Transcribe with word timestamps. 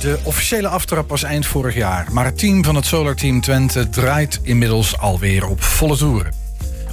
De 0.00 0.18
officiële 0.22 0.68
aftrap 0.68 1.08
was 1.08 1.22
eind 1.22 1.46
vorig 1.46 1.74
jaar, 1.74 2.06
maar 2.12 2.24
het 2.24 2.38
team 2.38 2.64
van 2.64 2.74
het 2.74 2.86
Solar 2.86 3.14
Team 3.14 3.40
Twente 3.40 3.88
draait 3.88 4.40
inmiddels 4.42 4.98
alweer 4.98 5.46
op 5.46 5.62
volle 5.62 5.96
toeren. 5.96 6.32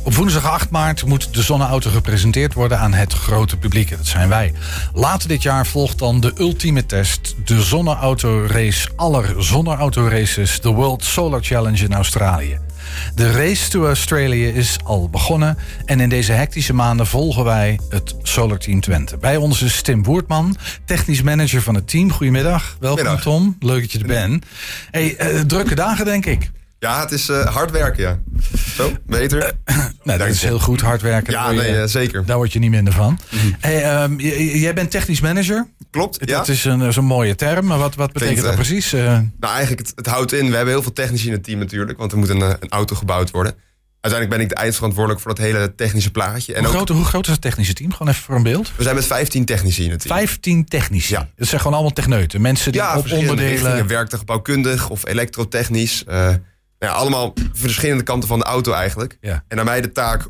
Op 0.04 0.14
woensdag 0.14 0.46
8 0.46 0.70
maart 0.70 1.06
moet 1.06 1.34
de 1.34 1.42
zonneauto 1.42 1.90
gepresenteerd 1.90 2.54
worden 2.54 2.80
aan 2.80 2.94
het 2.94 3.14
grote 3.14 3.58
publiek. 3.58 3.90
Dat 3.90 4.08
zijn 4.08 4.30
wij. 4.30 4.54
Later 4.94 5.28
dit 5.28 5.42
jaar 5.42 5.68
volgt 5.68 6.00
dan 6.00 6.20
de 6.20 6.34
ultieme 6.38 6.86
test. 6.86 7.36
De 7.46 7.64
zonneauto 7.64 8.46
race 8.48 8.90
aller 8.96 9.44
zonneauto 9.44 10.08
races. 10.08 10.62
De 10.62 10.70
World 10.70 11.04
Solar 11.04 11.44
Challenge 11.44 11.84
in 11.84 11.94
Australië. 11.94 12.65
De 13.16 13.32
race 13.32 13.70
to 13.70 13.86
Australia 13.86 14.54
is 14.54 14.78
al 14.84 15.10
begonnen. 15.10 15.58
En 15.86 16.00
in 16.00 16.10
deze 16.10 16.32
hectische 16.32 16.74
maanden 16.74 17.08
volgen 17.08 17.44
wij 17.44 17.80
het 17.90 18.16
Solar 18.22 18.58
Team 18.58 18.82
Twente. 18.82 19.18
Bij 19.18 19.38
ons 19.38 19.62
is 19.62 19.82
Tim 19.82 20.02
Boertman, 20.02 20.58
technisch 20.86 21.22
manager 21.22 21.62
van 21.62 21.76
het 21.76 21.88
team. 21.88 22.12
Goedemiddag. 22.12 22.78
Welkom 22.80 23.04
Middag. 23.04 23.22
Tom. 23.22 23.56
Leuk 23.60 23.82
dat 23.82 23.92
je 23.92 24.00
er 24.00 24.08
bent. 24.08 24.46
Hey, 24.92 25.16
eh, 25.16 25.40
drukke 25.40 25.76
dagen 25.76 26.06
denk 26.06 26.26
ik. 26.26 26.52
Ja, 26.86 27.00
het 27.02 27.12
is 27.12 27.30
eh, 27.30 27.46
hard 27.56 27.72
werken, 27.72 28.04
ja. 28.04 28.20
Zo, 28.76 28.92
beter. 29.06 29.52
Nou, 30.04 30.18
dat 30.20 30.28
is 30.28 30.42
heel 30.42 30.60
goed, 30.60 30.82
hard 30.82 31.02
werken. 31.02 31.34
Ja, 31.34 31.50
je- 31.50 31.58
nee, 31.62 31.76
eh, 31.82 31.88
zeker. 31.88 32.26
Daar 32.26 32.38
word 32.38 32.54
je 32.54 32.60
niet 32.60 32.70
minder 32.70 32.94
van. 32.94 33.20
Hey, 33.60 33.84
ehm, 33.84 34.20
jij 34.60 34.74
bent 34.74 34.92
technisch 34.92 35.20
manager. 35.22 35.68
Klopt, 35.92 36.18
ja. 36.26 36.38
Dat 36.38 36.48
is 36.48 36.66
een, 36.66 36.80
een 36.98 37.06
mooie 37.06 37.36
term. 37.36 37.66
Maar 37.66 37.78
wat, 37.78 37.96
wat 37.96 38.14
betekent 38.14 38.38
dat 38.42 38.50
eh, 38.50 38.56
precies? 38.56 38.94
Eh, 38.94 39.02
Nou, 39.40 39.54
eigenlijk, 39.54 39.80
het, 39.88 39.92
het 39.96 40.06
houdt 40.08 40.34
in. 40.34 40.50
We 40.50 40.56
hebben 40.56 40.74
heel 40.74 40.82
veel 40.84 40.94
technici 40.94 41.28
in 41.28 41.32
het 41.34 41.44
team 41.44 41.60
natuurlijk. 41.60 41.98
Want 41.98 42.12
er 42.12 42.18
moet 42.18 42.30
een, 42.30 42.42
eh, 42.42 42.50
een 42.60 42.70
auto 42.70 42.96
gebouwd 42.96 43.32
worden. 43.32 43.54
Uiteindelijk 44.02 44.30
ben 44.30 44.50
ik 44.52 44.56
de 44.58 44.62
eindverantwoordelijk 44.64 45.22
voor 45.24 45.36
dat 45.36 45.46
hele 45.46 45.76
technische 45.76 46.12
plaatje. 46.12 46.54
En 46.54 46.60
hoe, 46.60 46.68
ook, 46.68 46.76
groot, 46.76 46.90
hoe 46.90 47.06
groot 47.06 47.26
is 47.26 47.32
het 47.32 47.42
technische 47.42 47.74
team? 47.74 47.92
Gewoon 47.92 48.08
even 48.14 48.24
voor 48.24 48.36
een 48.36 48.44
beeld. 48.44 48.72
we 48.76 48.84
zijn 48.84 48.96
met 48.96 49.06
15 49.06 49.46
technici 49.46 49.84
in 49.84 49.92
het 49.92 50.02
team. 50.02 50.16
15 50.18 50.66
technici. 50.66 51.14
Ja. 51.14 51.30
Dat 51.36 51.48
zijn 51.48 51.62
gewoon 51.62 51.76
allemaal 51.76 51.94
techneuten. 51.96 52.42
Mensen 52.42 52.72
die 52.72 52.82
ja, 52.82 52.98
op 52.98 53.12
onderdelen... 53.12 53.88
Werktuigbouwkundig 53.88 54.90
of 54.90 55.08
elektrotechnisch. 55.08 56.04
Nou 56.80 56.94
ja, 56.94 57.00
allemaal 57.00 57.34
verschillende 57.54 58.04
kanten 58.04 58.28
van 58.30 58.40
de 58.40 58.46
auto 58.46 58.72
eigenlijk. 58.72 59.18
Ja. 59.22 59.44
En 59.48 59.60
aan 59.60 59.66
mij 59.66 59.82
de 59.82 59.92
taak 59.92 60.28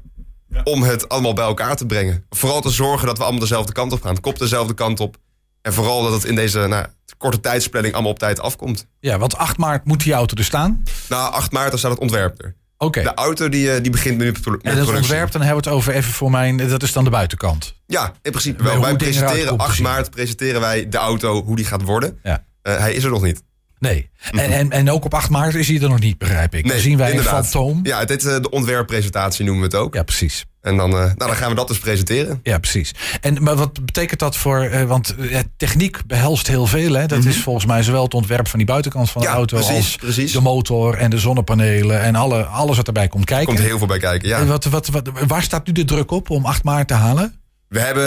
om 0.64 0.84
het 0.84 1.10
allemaal 1.10 1.34
bij 1.34 1.46
elkaar 1.46 1.76
te 1.76 1.86
brengen. 1.86 2.26
Vooral 2.30 2.62
te 2.62 2.70
zorgen 2.70 3.08
dat 3.08 3.18
we 3.18 3.24
allemaal 3.24 3.42
dezelfde 3.42 3.74
kant 3.74 3.92
op 3.92 4.02
gaan. 4.02 4.20
Kop 4.20 4.40
dezelfde 4.40 4.74
kant 4.74 5.00
op. 5.00 5.18
En 5.62 5.74
vooral 5.74 6.04
dat 6.04 6.12
het 6.12 6.24
in 6.24 6.36
deze 6.36 6.60
nou, 6.68 6.86
korte 7.18 7.40
tijdsplanning 7.40 7.94
allemaal 7.94 8.12
op 8.12 8.20
tijd 8.20 8.40
afkomt. 8.40 8.88
Ja, 9.00 9.18
want 9.18 9.38
8 9.38 9.58
maart 9.58 9.86
moet 9.86 10.04
die 10.04 10.14
auto 10.14 10.36
er 10.36 10.44
staan. 10.44 10.84
Na 11.10 11.30
8 11.30 11.52
maart 11.52 11.70
dan 11.70 11.80
staat 11.80 11.92
het 11.92 12.00
ontwerp 12.00 12.42
er. 12.44 12.56
Oké. 12.78 13.02
De 13.02 13.14
auto 13.14 13.50
die, 13.50 13.72
eh, 13.72 13.82
die 13.82 13.92
begint 13.92 14.18
nu 14.18 14.26
met 14.26 14.46
En 14.62 14.76
dat 14.76 14.88
ontwerp, 14.88 15.32
dan 15.32 15.42
hebben 15.42 15.64
we 15.64 15.70
het 15.70 15.78
over 15.78 15.94
even 15.94 16.14
voor 16.14 16.32
mijn... 16.32 16.58
Dat 16.58 16.84
is 16.84 16.94
dan 16.94 17.04
de 17.04 17.10
buitenkant. 17.10 17.76
Ja, 17.86 18.14
in 18.22 18.32
principe 18.32 18.64
wel. 18.64 18.82
Wij 18.82 18.96
presenteren 18.96 19.48
komt 19.48 19.60
te 19.60 19.66
8 19.66 19.76
zien. 19.76 19.84
maart 19.84 20.10
presenteren 20.10 20.62
wij 20.62 20.90
de 20.90 20.98
auto, 20.98 21.44
hoe 21.44 21.56
die 21.56 21.66
gaat 21.66 21.82
worden. 21.82 22.20
Ja. 22.24 22.46
Eh, 22.62 22.78
hij 22.78 22.94
is 22.94 23.04
er 23.04 23.10
nog 23.10 23.22
niet. 23.22 23.44
Nee. 23.80 24.10
En, 24.32 24.40
en, 24.52 24.72
en 24.72 24.92
ook 24.92 25.06
op 25.06 25.14
8 25.14 25.30
maart 25.30 25.56
is 25.56 25.68
hij 25.68 25.82
er 25.82 25.90
nog 25.90 26.00
niet, 26.00 26.18
begrijp 26.18 26.56
ik. 26.56 26.68
dan 26.68 26.80
zien 26.80 26.98
wij 26.98 27.10
inderdaad. 27.10 27.38
een 27.38 27.44
fantoom. 27.44 27.80
Ja, 27.84 28.00
Ja, 28.00 28.06
dit 28.06 28.26
eh, 28.26 28.42
de 28.42 28.50
ontwerppresentatie 28.50 29.46
noemen 29.46 29.70
we 29.70 29.78
het 29.78 29.86
ook. 29.86 30.06
precies. 30.06 30.46
En 30.62 30.78
dan, 30.78 30.90
eh, 30.92 30.98
nou, 30.98 31.16
dan 31.18 31.36
gaan 31.36 31.50
we 31.50 31.56
dat 31.56 31.68
dus 31.68 31.78
presenteren. 31.80 32.40
Ja, 32.44 32.58
precies. 32.58 32.92
En 33.22 33.44
maar 33.44 33.56
wat 33.56 33.86
betekent 33.86 34.20
dat 34.20 34.38
voor. 34.38 34.60
eh, 34.62 34.84
want 34.84 35.16
techniek 35.58 36.06
behelst 36.08 36.48
heel 36.48 36.66
veel. 36.68 36.94
Hè? 36.94 37.06
Dat 37.06 37.26
is 37.26 37.38
volgens 37.42 37.66
mij 37.66 37.84
zowel 37.84 38.04
het 38.04 38.14
ontwerp 38.14 38.48
van 38.48 38.58
die 38.60 38.68
buitenkant 38.68 39.10
van 39.12 39.22
de 39.22 39.28
Mhm. 39.28 39.36
Ja, 39.38 39.42
auto. 39.42 39.58
precies, 39.58 39.76
als 39.86 39.96
precies. 39.96 40.32
de 40.32 40.42
motor 40.42 40.98
en 40.98 41.10
de 41.10 41.18
zonnepanelen. 41.20 42.02
En 42.02 42.16
alle, 42.16 42.44
alles 42.44 42.78
wat 42.78 42.88
erbij 42.88 43.08
komt 43.08 43.26
kijken. 43.26 43.46
Komt 43.48 43.60
heel 43.60 43.78
veel 43.78 43.88
bij 43.88 44.00
kijken, 44.00 44.28
ja. 44.30 44.40
En 44.40 44.48
wat, 44.48 44.66
wat, 44.66 44.88
wat, 44.88 45.10
waar 45.28 45.44
staat 45.44 45.66
nu 45.68 45.74
de 45.74 45.86
druk 45.86 46.12
op 46.12 46.30
om 46.30 46.46
8 46.46 46.64
maart 46.64 46.88
te 46.88 46.94
halen? 46.94 47.40
We 47.68 47.80
hebben, 47.80 48.06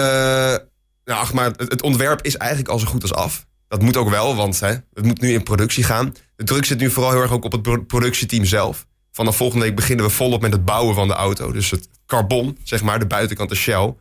nou, 1.04 1.20
8 1.20 1.32
maart, 1.32 1.60
het 1.60 1.82
ontwerp 1.82 2.22
is 2.22 2.36
eigenlijk 2.36 2.70
al 2.70 2.78
zo 2.78 2.86
goed 2.86 3.02
als 3.02 3.14
af. 3.14 3.46
Dat 3.68 3.82
moet 3.82 3.96
ook 3.96 4.08
wel, 4.10 4.36
want 4.36 4.60
hè, 4.60 4.68
het 4.68 5.04
moet 5.04 5.20
nu 5.20 5.32
in 5.32 5.42
productie 5.42 5.84
gaan. 5.84 6.14
De 6.36 6.44
druk 6.44 6.64
zit 6.64 6.78
nu 6.78 6.90
vooral 6.90 7.12
heel 7.12 7.20
erg 7.20 7.32
ook 7.32 7.44
op 7.44 7.52
het 7.52 7.62
pro- 7.62 7.82
productieteam 7.84 8.44
zelf. 8.44 8.86
Vanaf 9.12 9.36
volgende 9.36 9.64
week 9.64 9.76
beginnen 9.76 10.04
we 10.04 10.10
volop 10.10 10.40
met 10.40 10.52
het 10.52 10.64
bouwen 10.64 10.94
van 10.94 11.08
de 11.08 11.14
auto. 11.14 11.52
Dus 11.52 11.70
het 11.70 11.88
carbon, 12.06 12.58
zeg 12.62 12.82
maar, 12.82 12.98
de 12.98 13.06
buitenkant 13.06 13.48
de 13.48 13.54
shell. 13.54 13.94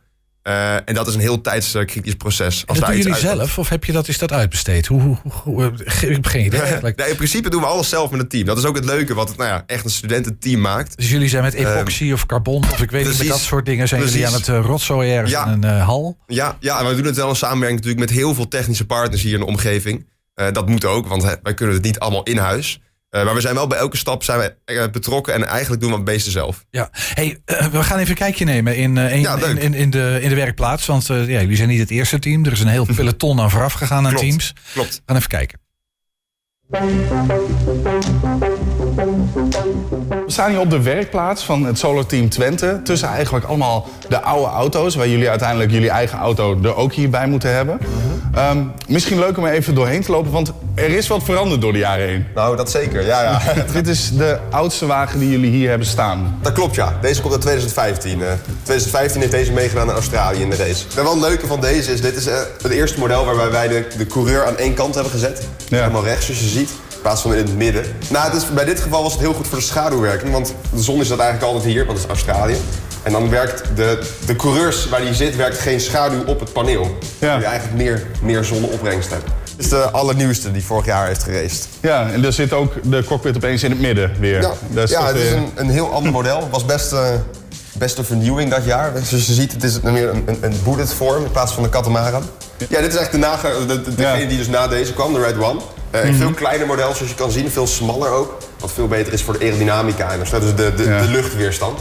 Eh, 0.48 0.74
en 0.74 0.94
dat 0.94 1.08
is 1.08 1.14
een 1.14 1.20
heel 1.20 1.40
tijdskritisch 1.40 2.14
proces. 2.14 2.60
En 2.60 2.66
Als 2.66 2.78
dat 2.78 2.88
doen 2.88 2.96
jullie 2.96 3.12
uitkomt. 3.12 3.36
zelf? 3.38 3.58
Of 3.58 3.68
heb 3.68 3.84
je 3.84 3.92
dat, 3.92 4.08
is 4.08 4.18
dat 4.18 4.32
uitbesteed? 4.32 4.86
Hoe, 4.86 5.00
hoe, 5.00 5.16
hoe, 5.22 5.32
hoe- 5.44 5.72
ik 5.84 6.08
heb 6.08 6.26
geen 6.26 6.44
idee 6.44 6.60
eigenlijk. 6.70 6.96
Nee, 6.96 7.08
in 7.10 7.16
principe 7.16 7.50
doen 7.50 7.60
we 7.60 7.66
alles 7.66 7.88
zelf 7.88 8.10
met 8.10 8.20
het 8.20 8.30
team. 8.30 8.44
Dat 8.44 8.58
is 8.58 8.64
ook 8.64 8.76
het 8.76 8.84
leuke 8.84 9.14
wat 9.14 9.28
het 9.28 9.36
nou 9.36 9.48
ja, 9.50 9.62
echt 9.66 9.84
een 9.84 9.90
studententeam 9.90 10.60
maakt. 10.60 10.96
Dus 10.96 11.10
jullie 11.10 11.28
zijn 11.28 11.42
met 11.42 11.54
epoxy 11.54 12.12
of 12.12 12.26
carbon 12.26 12.62
of 12.62 12.80
ik 12.82 12.90
weet 12.90 12.92
niet, 12.92 12.92
met 12.92 13.04
Ehm, 13.04 13.14
precies. 13.16 13.28
dat 13.28 13.38
soort 13.40 13.66
dingen 13.66 13.88
zijn 13.88 14.00
jullie 14.04 14.24
aan 14.26 14.30
Precies. 14.30 14.46
het 14.46 14.56
uh, 14.56 14.64
rotzooien 14.64 15.12
ergens 15.14 15.30
Ja. 15.32 15.46
in 15.46 15.52
een 15.52 15.64
eh, 15.64 15.84
hal. 15.86 16.16
Ja, 16.26 16.56
ja, 16.60 16.80
en 16.80 16.88
we 16.88 16.94
doen 16.94 17.04
het 17.04 17.16
wel 17.16 17.28
in 17.28 17.36
samenwerking 17.36 17.80
natuurlijk 17.80 18.10
met 18.10 18.18
heel 18.18 18.34
veel 18.34 18.48
technische 18.48 18.86
partners 18.86 19.22
hier 19.22 19.32
in 19.32 19.40
de 19.40 19.46
omgeving. 19.46 20.06
Eh, 20.34 20.46
dat 20.52 20.68
moet 20.68 20.84
ook, 20.84 21.06
want 21.08 21.22
wij 21.42 21.54
kunnen 21.54 21.74
het 21.74 21.84
niet 21.84 21.98
allemaal 21.98 22.22
in 22.22 22.36
huis. 22.38 22.80
Eh, 23.10 23.24
maar 23.24 23.34
we 23.34 23.40
zijn 23.40 23.54
wel 23.54 23.66
bij 23.66 23.78
elke 23.78 23.96
stap 23.96 24.22
zijn 24.22 24.38
we, 24.38 24.54
eh, 24.64 24.90
betrokken 24.90 25.34
en 25.34 25.44
eigenlijk 25.44 25.80
doen 25.80 25.90
we 25.90 25.96
het 25.96 26.04
meeste 26.04 26.30
zelf. 26.30 26.64
Ja, 26.70 26.88
hey, 26.92 27.40
eh, 27.44 27.66
we 27.66 27.82
gaan 27.82 27.98
even 27.98 28.10
een 28.10 28.16
kijkje 28.16 28.44
nemen 28.44 28.76
in, 28.76 28.96
in, 28.96 29.20
Ja, 29.20 29.36
in, 29.36 29.90
de, 29.90 30.18
in 30.20 30.28
de 30.28 30.34
werkplaats. 30.34 30.86
Want 30.86 31.06
ja, 31.06 31.24
jullie 31.24 31.56
zijn 31.56 31.68
niet 31.68 31.80
het 31.80 31.90
eerste 31.90 32.18
team. 32.18 32.44
Er 32.44 32.52
is 32.52 32.60
een 32.60 32.66
heel 32.66 32.86
peloton 32.96 33.40
aan 33.40 33.50
vooraf 33.50 33.72
gegaan 33.72 34.04
aan 34.06 34.12
Klopt. 34.12 34.26
teams. 34.26 34.52
Klopt. 34.72 34.94
We 34.94 35.02
gaan 35.06 35.16
even 35.16 35.28
kijken. 35.28 35.58
We 40.28 40.34
staan 40.34 40.50
hier 40.50 40.60
op 40.60 40.70
de 40.70 40.82
werkplaats 40.82 41.44
van 41.44 41.64
het 41.64 41.78
Solar 41.78 42.06
Team 42.06 42.28
Twente. 42.28 42.80
Tussen 42.84 43.08
eigenlijk 43.08 43.44
allemaal 43.44 43.88
de 44.08 44.20
oude 44.20 44.46
auto's. 44.46 44.94
Waar 44.94 45.08
jullie 45.08 45.28
uiteindelijk 45.28 45.70
jullie 45.70 45.90
eigen 45.90 46.18
auto 46.18 46.58
er 46.62 46.76
ook 46.76 46.92
hierbij 46.92 47.26
moeten 47.26 47.54
hebben. 47.54 47.78
Ehm, 48.34 48.64
misschien 48.88 49.18
leuk 49.18 49.38
om 49.38 49.44
er 49.44 49.52
even 49.52 49.74
doorheen 49.74 50.02
te 50.02 50.10
lopen. 50.10 50.30
Want 50.30 50.52
er 50.74 50.88
is 50.88 51.08
wat 51.08 51.22
veranderd 51.22 51.60
door 51.60 51.72
de 51.72 51.78
jaren 51.78 52.08
heen. 52.08 52.26
Nou, 52.34 52.56
dat 52.56 52.70
zeker. 52.70 53.06
Ja, 53.06 53.22
ja. 53.22 53.40
Dit 53.72 53.88
is 53.88 54.10
de 54.16 54.38
oudste 54.50 54.86
wagen 54.86 55.18
die 55.18 55.30
jullie 55.30 55.50
hier 55.50 55.68
hebben 55.68 55.86
staan. 55.86 56.38
dat 56.42 56.52
klopt, 56.52 56.74
ja. 56.74 56.98
Deze 57.00 57.20
komt 57.20 57.32
uit 57.32 57.42
2015. 57.42 58.22
eh 58.22 58.28
2015 58.62 59.20
heeft 59.20 59.32
deze 59.32 59.52
meegedaan 59.52 59.86
naar 59.86 59.94
Australië 59.94 60.40
in 60.40 60.50
de 60.50 60.56
race. 60.56 60.84
En 60.96 61.02
wel 61.02 61.12
het 61.12 61.22
leuke 61.22 61.46
van 61.46 61.60
deze 61.60 61.92
is, 61.92 62.00
dit 62.00 62.16
is 62.16 62.26
eh, 62.26 62.36
het 62.62 62.72
eerste 62.72 62.98
model 62.98 63.24
waarbij 63.24 63.50
wij 63.50 63.68
de, 63.68 63.86
de 63.96 64.06
coureur 64.06 64.46
aan 64.46 64.56
één 64.56 64.74
kant 64.74 64.94
hebben 64.94 65.12
gezet. 65.12 65.48
Ja. 65.68 65.78
Helemaal 65.78 66.04
rechts, 66.04 66.26
zoals 66.26 66.40
je 66.40 66.48
ziet. 66.48 66.70
In 66.98 67.04
plaats 67.04 67.22
van 67.22 67.32
in 67.34 67.38
het 67.38 67.56
midden. 67.56 67.84
Nou, 68.08 68.24
het 68.32 68.42
is, 68.42 68.48
bij 68.54 68.64
dit 68.64 68.80
geval 68.80 69.02
was 69.02 69.12
het 69.12 69.20
heel 69.20 69.32
goed 69.34 69.46
voor 69.48 69.58
de 69.58 69.64
schaduwwerking. 69.64 70.32
Want 70.32 70.54
de 70.74 70.82
zon 70.82 71.00
is 71.00 71.08
dat 71.08 71.18
eigenlijk 71.18 71.52
altijd 71.52 71.72
hier, 71.72 71.86
want 71.86 71.98
het 71.98 72.06
is 72.06 72.12
Australië. 72.14 72.56
En 73.02 73.12
dan 73.12 73.30
werkt 73.30 73.62
de, 73.76 73.98
de 74.26 74.36
coureurs 74.36 74.88
waar 74.88 75.00
die 75.00 75.14
zit, 75.14 75.36
werkt 75.36 75.58
geen 75.58 75.80
schaduw 75.80 76.24
op 76.26 76.40
het 76.40 76.52
paneel. 76.52 76.98
Ja. 77.18 77.36
Die 77.36 77.46
eigenlijk 77.46 77.76
meer, 77.76 78.06
meer 78.22 78.44
zonneopbrengst 78.44 79.10
hebt. 79.10 79.24
Dit 79.56 79.64
is 79.64 79.68
de 79.68 79.90
allernieuwste 79.90 80.52
die 80.52 80.64
vorig 80.64 80.86
jaar 80.86 81.06
heeft 81.06 81.22
geraced. 81.22 81.68
Ja, 81.80 82.10
en 82.10 82.24
er 82.24 82.32
zit 82.32 82.52
ook 82.52 82.72
de 82.90 83.04
cockpit 83.04 83.36
opeens 83.36 83.62
in 83.62 83.70
het 83.70 83.80
midden 83.80 84.12
weer. 84.20 84.40
Ja, 84.40 84.52
Dat 84.68 84.84
is 84.84 84.90
ja 84.90 85.06
het 85.06 85.16
is 85.16 85.22
weer- 85.22 85.36
een, 85.36 85.50
een 85.54 85.70
heel 85.70 85.92
ander 85.92 86.12
model. 86.12 86.40
Het 86.40 86.50
was 86.50 86.64
best, 86.64 86.92
eh, 86.92 87.08
best 87.78 87.98
een 87.98 88.04
vernieuwing 88.04 88.50
dat 88.50 88.64
jaar. 88.64 88.92
Zoals 89.04 89.26
je 89.26 89.32
ziet, 89.32 89.52
het 89.52 89.64
is 89.64 89.80
meer 89.80 90.08
een, 90.08 90.22
een, 90.26 90.38
een 90.40 90.60
bullet 90.64 90.92
vorm 90.94 91.24
in 91.24 91.30
plaats 91.30 91.52
van 91.52 91.64
een 91.64 91.70
catamaran. 91.70 92.22
Ja, 92.68 92.80
dit 92.80 92.92
is 92.92 92.98
echt 92.98 93.12
de 93.12 93.18
de, 93.18 93.66
de- 93.66 93.94
degene 93.94 94.06
Ja. 94.08 94.16
Mhm. 94.16 94.28
die 94.28 94.38
dus 94.38 94.48
na 94.48 94.68
deze 94.68 94.92
kwam, 94.92 95.12
de 95.12 95.18
Red 95.20 95.38
One. 95.38 95.60
Eh, 95.90 96.04
Een 96.04 96.14
veel 96.14 96.30
kleiner 96.32 96.66
model, 96.66 96.94
zoals 96.94 97.10
je 97.10 97.14
kan 97.16 97.30
zien. 97.30 97.50
Veel 97.50 97.66
smaller 97.66 98.10
ook. 98.10 98.36
Wat 98.58 98.72
veel 98.72 98.88
beter 98.88 99.12
is 99.12 99.22
voor 99.22 99.38
de 99.38 99.44
aerodynamica 99.44 100.10
en 100.12 100.18
dus 100.18 100.30
de, 100.30 100.54
de, 100.54 100.74
de, 100.74 100.82
Ja. 100.84 101.00
de 101.00 101.06
luchtweerstand. 101.08 101.80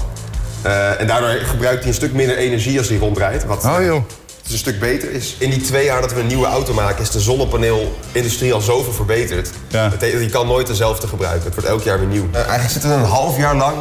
Eh, 0.62 1.02
en 1.02 1.08
daardoor 1.08 1.30
gebruikt 1.30 1.80
hij 1.80 1.88
een 1.88 1.94
stuk 1.94 2.14
minder 2.14 2.38
energie 2.38 2.78
als 2.78 2.88
hij 2.90 2.98
rondrijdt. 2.98 3.46
Wat 3.46 3.66
Oh 3.66 3.78
joh. 3.84 4.04
het 4.44 4.52
een 4.52 4.58
stuk 4.58 4.80
beter 4.80 5.12
is. 5.12 5.36
In 5.40 5.50
die 5.50 5.62
twee 5.62 5.86
jaar 5.86 6.02
dat 6.02 6.14
we 6.14 6.20
een 6.20 6.28
nieuwe 6.28 6.46
auto 6.48 6.74
maken, 6.74 7.02
is 7.02 7.12
de 7.12 7.20
zonnepaneelindustrie 7.20 8.54
al 8.54 8.62
zoveel 8.62 8.94
verbeterd. 8.94 9.50
Ja. 9.68 9.92
Je 10.00 10.30
kan 10.30 10.48
nooit 10.48 10.68
dezelfde 10.68 11.08
gebruiken. 11.08 11.44
Het 11.44 11.54
wordt 11.54 11.70
elk 11.70 11.82
jaar 11.84 12.00
weer 12.00 12.08
nieuw. 12.08 12.26
eigenlijk 12.34 12.70
zitten 12.70 12.90
we 12.90 12.96
een 12.96 13.04
half 13.04 13.38
jaar 13.38 13.56
lang 13.56 13.76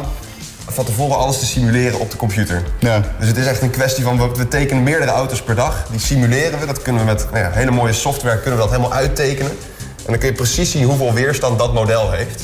van 0.77 0.85
tevoren 0.85 1.17
alles 1.17 1.39
te 1.39 1.45
simuleren 1.45 1.99
op 1.99 2.11
de 2.11 2.17
computer. 2.17 2.63
Ja. 2.79 3.01
Dus 3.19 3.27
het 3.27 3.37
is 3.37 3.45
echt 3.45 3.61
een 3.61 3.69
kwestie 3.69 4.03
van, 4.03 4.33
we, 4.33 4.47
tekenen 4.47 4.83
meerdere 4.83 5.11
auto's 5.11 5.41
per 5.41 5.55
dag. 5.55 5.85
Die 5.91 5.99
simuleren 5.99 6.59
we. 6.59 6.65
Dat 6.65 6.81
kunnen 6.81 7.01
we 7.01 7.07
met 7.07 7.27
nou 7.31 7.43
ja, 7.43 7.51
hele 7.51 7.71
mooie 7.71 7.93
software 7.93 8.35
kunnen 8.39 8.59
we 8.59 8.65
dat 8.65 8.69
helemaal 8.69 8.93
uittekenen. 8.93 9.51
En 9.97 10.13
dan 10.13 10.17
kun 10.17 10.27
je 10.27 10.33
precies 10.33 10.71
zien 10.71 10.83
hoeveel 10.83 11.13
weerstand 11.13 11.59
dat 11.59 11.73
model 11.73 12.11
heeft. 12.11 12.41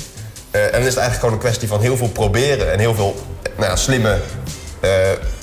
Eh, 0.52 0.66
en 0.66 0.72
dan 0.72 0.82
is 0.82 0.88
het 0.88 0.98
eigenlijk 0.98 1.20
gewoon 1.20 1.34
een 1.34 1.40
kwestie 1.40 1.68
van 1.68 1.82
heel 1.82 1.98
veel 1.98 2.10
proberen 2.10 2.72
en 2.72 2.80
heel 2.80 2.96
veel 2.96 3.16
nou 3.58 3.70
ja, 3.70 3.76
slimme 3.76 4.20
eh, 4.80 4.90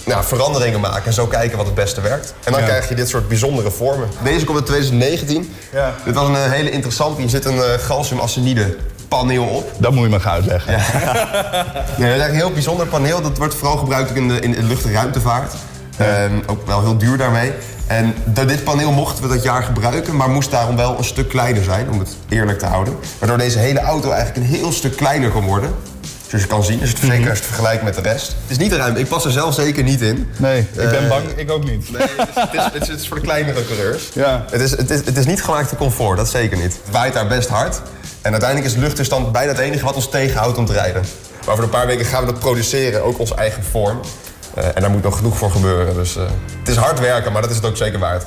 nou, 0.04 0.24
veranderingen 0.24 0.80
maken. 0.80 1.04
En 1.04 1.12
zo 1.12 1.26
kijken 1.26 1.56
wat 1.56 1.66
het 1.66 1.74
beste 1.74 2.00
werkt. 2.00 2.34
En 2.44 2.52
dan 2.52 2.60
Ja. 2.60 2.66
krijg 2.66 2.88
je 2.88 2.94
dit 2.94 3.08
soort 3.08 3.28
bijzondere 3.28 3.70
vormen. 3.70 4.08
Deze 4.24 4.44
komt 4.44 4.58
in 4.58 4.64
2019. 4.64 5.54
Ja. 5.72 5.94
Dit 6.04 6.14
was 6.14 6.28
een 6.28 6.36
eh, 6.36 6.50
hele 6.50 6.70
interessante. 6.70 7.20
Hier 7.20 7.30
zit 7.30 7.44
een 7.44 7.62
eh 7.62 7.78
galliumarsenide 7.78 8.76
paneel 9.10 9.44
op. 9.44 9.72
Dat 9.78 9.92
moet 9.92 10.02
je 10.02 10.08
me 10.08 10.20
gaan 10.20 10.32
uitleggen. 10.32 10.72
Ja, 11.98 12.16
dat 12.16 12.26
is 12.26 12.28
een 12.28 12.34
heel 12.34 12.52
bijzonder 12.52 12.86
paneel. 12.86 13.22
Dat 13.22 13.38
wordt 13.38 13.54
vooral 13.54 13.76
gebruikt 13.76 14.14
in 14.14 14.28
de, 14.28 14.40
in 14.40 14.52
de 14.52 14.62
lucht- 14.62 14.84
en 14.84 14.92
ruimtevaart. 14.92 15.54
Ehm, 15.96 16.32
ook 16.46 16.66
wel 16.66 16.80
heel 16.80 16.98
duur 16.98 17.16
daarmee. 17.16 17.52
En 17.86 18.14
door 18.24 18.46
dit 18.46 18.64
paneel 18.64 18.92
mochten 18.92 19.22
we 19.22 19.34
dat 19.34 19.42
jaar 19.42 19.62
gebruiken, 19.62 20.16
maar 20.16 20.30
moest 20.30 20.50
daarom 20.50 20.76
wel 20.76 20.98
een 20.98 21.04
stuk 21.04 21.28
kleiner 21.28 21.64
zijn, 21.64 21.90
om 21.90 21.98
het 21.98 22.16
eerlijk 22.28 22.58
te 22.58 22.66
houden. 22.66 22.94
Waardoor 23.18 23.38
deze 23.38 23.58
hele 23.58 23.80
auto 23.80 24.10
eigenlijk 24.10 24.36
een 24.36 24.54
heel 24.56 24.72
stuk 24.72 24.96
kleiner 24.96 25.30
kon 25.30 25.44
worden. 25.44 25.74
Zoals 26.30 26.44
je 26.44 26.50
kan 26.50 26.64
zien, 26.64 26.80
is 26.80 26.88
het 26.88 26.98
zeker 26.98 27.16
als 27.16 27.24
je 27.24 27.28
het 27.28 27.44
vergelijkt 27.44 27.82
met 27.82 27.94
de 27.94 28.00
rest. 28.00 28.26
Het 28.28 28.50
is 28.50 28.56
niet 28.58 28.72
ruim. 28.72 28.96
Ik 28.96 29.08
pas 29.08 29.24
er 29.24 29.30
zelf 29.30 29.54
zeker 29.54 29.82
niet 29.82 30.00
in. 30.00 30.28
Nee, 30.36 30.58
ik 30.60 30.74
ben 30.74 31.02
Eh, 31.02 31.08
bang. 31.08 31.24
Ik 31.36 31.50
ook 31.50 31.64
niet. 31.64 31.90
Nee, 31.90 32.02
het 32.16 32.28
is, 32.28 32.34
het, 32.34 32.54
is, 32.54 32.64
het 32.64 32.82
is- 32.82 32.88
het 32.88 33.00
is 33.00 33.08
voor 33.08 33.16
de 33.16 33.22
kleinere 33.22 33.64
coureurs. 33.66 34.08
Ja. 34.14 34.44
Het, 34.50 34.60
is, 34.60 34.70
het, 34.70 34.90
is, 34.90 35.00
het 35.04 35.16
is 35.16 35.26
niet 35.26 35.42
gemaakt 35.42 35.68
voor 35.68 35.78
comfort, 35.78 36.16
dat 36.16 36.28
zeker 36.30 36.56
niet. 36.58 36.72
Het 36.84 36.92
waait 36.92 37.12
daar 37.14 37.26
best 37.26 37.48
hard. 37.48 37.80
En 38.22 38.30
uiteindelijk 38.32 38.70
is 38.70 38.76
luchtweerstand 38.80 39.32
bijna 39.32 39.50
het 39.52 39.60
enige 39.60 39.84
wat 39.84 39.94
ons 39.94 40.10
tegenhoudt 40.10 40.58
om 40.58 40.66
te 40.66 40.72
rijden. 40.72 41.02
Maar 41.44 41.52
over 41.52 41.64
een 41.64 41.70
paar 41.70 41.86
weken 41.86 42.04
gaan 42.06 42.24
we 42.24 42.30
dat 42.32 42.40
produceren, 42.40 43.04
ook 43.04 43.18
onze 43.18 43.34
eigen 43.34 43.62
vorm. 43.70 44.00
Eh, 44.54 44.64
en 44.74 44.80
daar 44.80 44.90
moet 44.90 45.02
nog 45.02 45.16
genoeg 45.16 45.36
voor 45.38 45.50
gebeuren. 45.50 45.94
Dus 45.94 46.16
eh, 46.16 46.22
het 46.58 46.68
is 46.68 46.76
hard 46.76 47.00
werken, 47.00 47.32
maar 47.32 47.42
dat 47.42 47.50
is 47.50 47.56
het 47.56 47.66
ook 47.66 47.76
zeker 47.76 47.98
waard. 47.98 48.26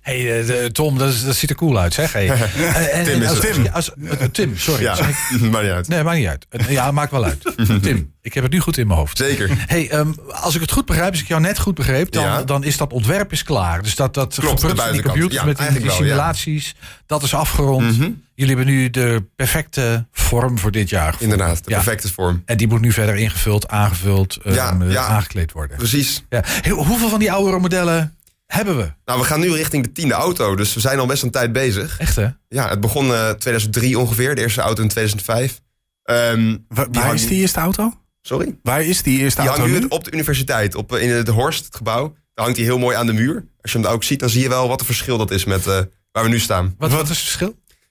Hey, 0.00 0.40
eh, 0.48 0.64
Tom, 0.66 0.98
dat, 0.98 1.08
is- 1.08 1.24
dat 1.24 1.36
ziet 1.36 1.50
er 1.50 1.56
cool 1.56 1.78
uit, 1.78 1.94
zeg. 1.94 2.12
Hey. 2.12 2.26
Eh, 2.30 2.98
en- 2.98 3.04
Tim 3.04 3.22
is 3.22 3.72
als- 3.72 3.90
eh, 3.94 4.26
Tim, 4.32 4.58
sorry. 4.58 4.82
Ja, 4.82 4.96
maar 5.50 5.62
niet 5.62 5.72
uit. 5.72 5.88
Nee, 5.88 6.02
maakt 6.02 6.18
niet 6.18 6.26
uit. 6.26 6.46
Eh, 6.48 6.70
Ja, 6.70 6.90
maakt 6.90 7.10
wel 7.10 7.24
uit. 7.24 7.42
Tim, 7.82 8.12
ik 8.22 8.34
heb 8.34 8.42
het 8.42 8.52
nu 8.52 8.60
goed 8.60 8.78
in 8.78 8.86
mijn 8.86 8.98
hoofd. 8.98 9.16
Zeker. 9.16 9.50
Hey, 9.66 9.90
ehm, 9.90 10.12
als 10.28 10.54
ik 10.54 10.60
het 10.60 10.72
goed 10.72 10.86
begrijp, 10.86 11.10
als 11.10 11.20
ik 11.20 11.28
jou 11.28 11.40
net 11.40 11.58
goed 11.58 11.74
begreep, 11.74 12.12
dan, 12.12 12.22
Ja. 12.24 12.42
dan 12.42 12.64
is 12.64 12.76
dat 12.76 12.92
ontwerp 12.92 13.32
is 13.32 13.42
klaar. 13.42 13.82
Dus 13.82 13.94
dat, 13.94 14.14
dat 14.14 14.34
Klopt, 14.40 14.62
in 14.62 14.68
die 14.68 14.76
Ja, 14.76 14.92
met 15.04 15.12
die, 15.14 15.28
die 15.28 15.38
eigenlijk 15.38 15.80
wel, 15.84 15.84
ja. 15.84 15.90
simulaties, 15.96 16.74
dat 17.06 17.22
is 17.22 17.34
afgerond. 17.34 17.96
Jullie 18.34 18.56
hebben 18.56 18.74
nu 18.74 18.90
de 18.90 19.24
perfecte 19.36 20.06
vorm 20.12 20.58
voor 20.58 20.70
dit 20.70 20.88
jaar. 20.88 21.14
Inderdaad, 21.18 21.56
de 21.64 21.70
perfecte 21.70 22.12
vorm. 22.12 22.42
En 22.44 22.56
die 22.56 22.68
moet 22.68 22.80
nu 22.80 22.92
verder 22.92 23.14
ingevuld, 23.16 23.68
aangevuld, 23.68 24.36
ehm, 24.44 24.82
eh, 24.82 24.96
aangekleed 25.10 25.52
worden. 25.52 25.76
Precies. 25.76 26.24
Ja. 26.28 26.44
Hoeveel 26.70 27.08
van 27.08 27.18
die 27.18 27.32
oudere 27.32 27.58
modellen 27.58 28.14
hebben 28.52 28.76
we? 28.76 28.92
Nou, 29.04 29.20
we 29.20 29.24
gaan 29.26 29.40
nu 29.40 29.52
richting 29.52 29.84
de 29.84 29.92
tiende 29.92 30.14
auto, 30.14 30.56
dus 30.56 30.74
we 30.74 30.80
zijn 30.80 30.98
al 30.98 31.06
best 31.06 31.22
een 31.22 31.30
tijd 31.30 31.52
bezig. 31.52 31.98
Echt 31.98 32.16
hè? 32.16 32.28
Ja, 32.48 32.68
het 32.68 32.80
begon 32.80 33.12
eh 33.14 33.30
2003 33.30 33.98
ongeveer, 33.98 34.34
de 34.34 34.40
eerste 34.40 34.60
auto 34.60 34.82
in 34.82 34.88
2005. 34.88 35.60
Ehm, 36.02 36.56
Wa- 36.68 36.86
waar 36.90 37.14
is 37.14 37.26
die 37.26 37.40
eerste 37.40 37.60
auto? 37.60 37.92
Sorry? 38.22 38.58
Waar 38.62 38.82
is 38.84 39.02
die 39.02 39.18
eerste 39.18 39.40
Die 39.40 39.48
auto 39.50 39.62
hangt 39.64 39.76
nu? 39.78 39.82
nu 39.84 39.88
op 39.90 40.04
de 40.04 40.12
universiteit, 40.12 40.74
op, 40.74 40.94
eh, 40.94 41.02
in 41.02 41.10
het 41.10 41.28
Horst, 41.28 41.64
het 41.64 41.76
gebouw. 41.76 42.08
Daar 42.34 42.44
hangt 42.44 42.56
hij 42.56 42.66
heel 42.66 42.78
mooi 42.78 42.96
aan 42.96 43.06
de 43.06 43.12
muur. 43.12 43.34
Als 43.60 43.72
je 43.72 43.78
hem 43.78 43.82
daar 43.82 43.92
ook 43.92 44.04
ziet, 44.04 44.20
dan 44.20 44.28
zie 44.30 44.42
je 44.42 44.48
wel 44.48 44.68
wat 44.68 44.80
een 44.80 44.86
verschil 44.86 45.18
dat 45.18 45.30
is 45.30 45.44
met 45.44 45.66
eh, 45.66 45.78
waar 46.12 46.22
we 46.24 46.28
nu 46.28 46.38
staan. 46.38 46.74
Wat, 46.78 46.90
wat 46.90 47.02
is 47.02 47.08
het 47.08 47.18
verschil? 47.18 47.48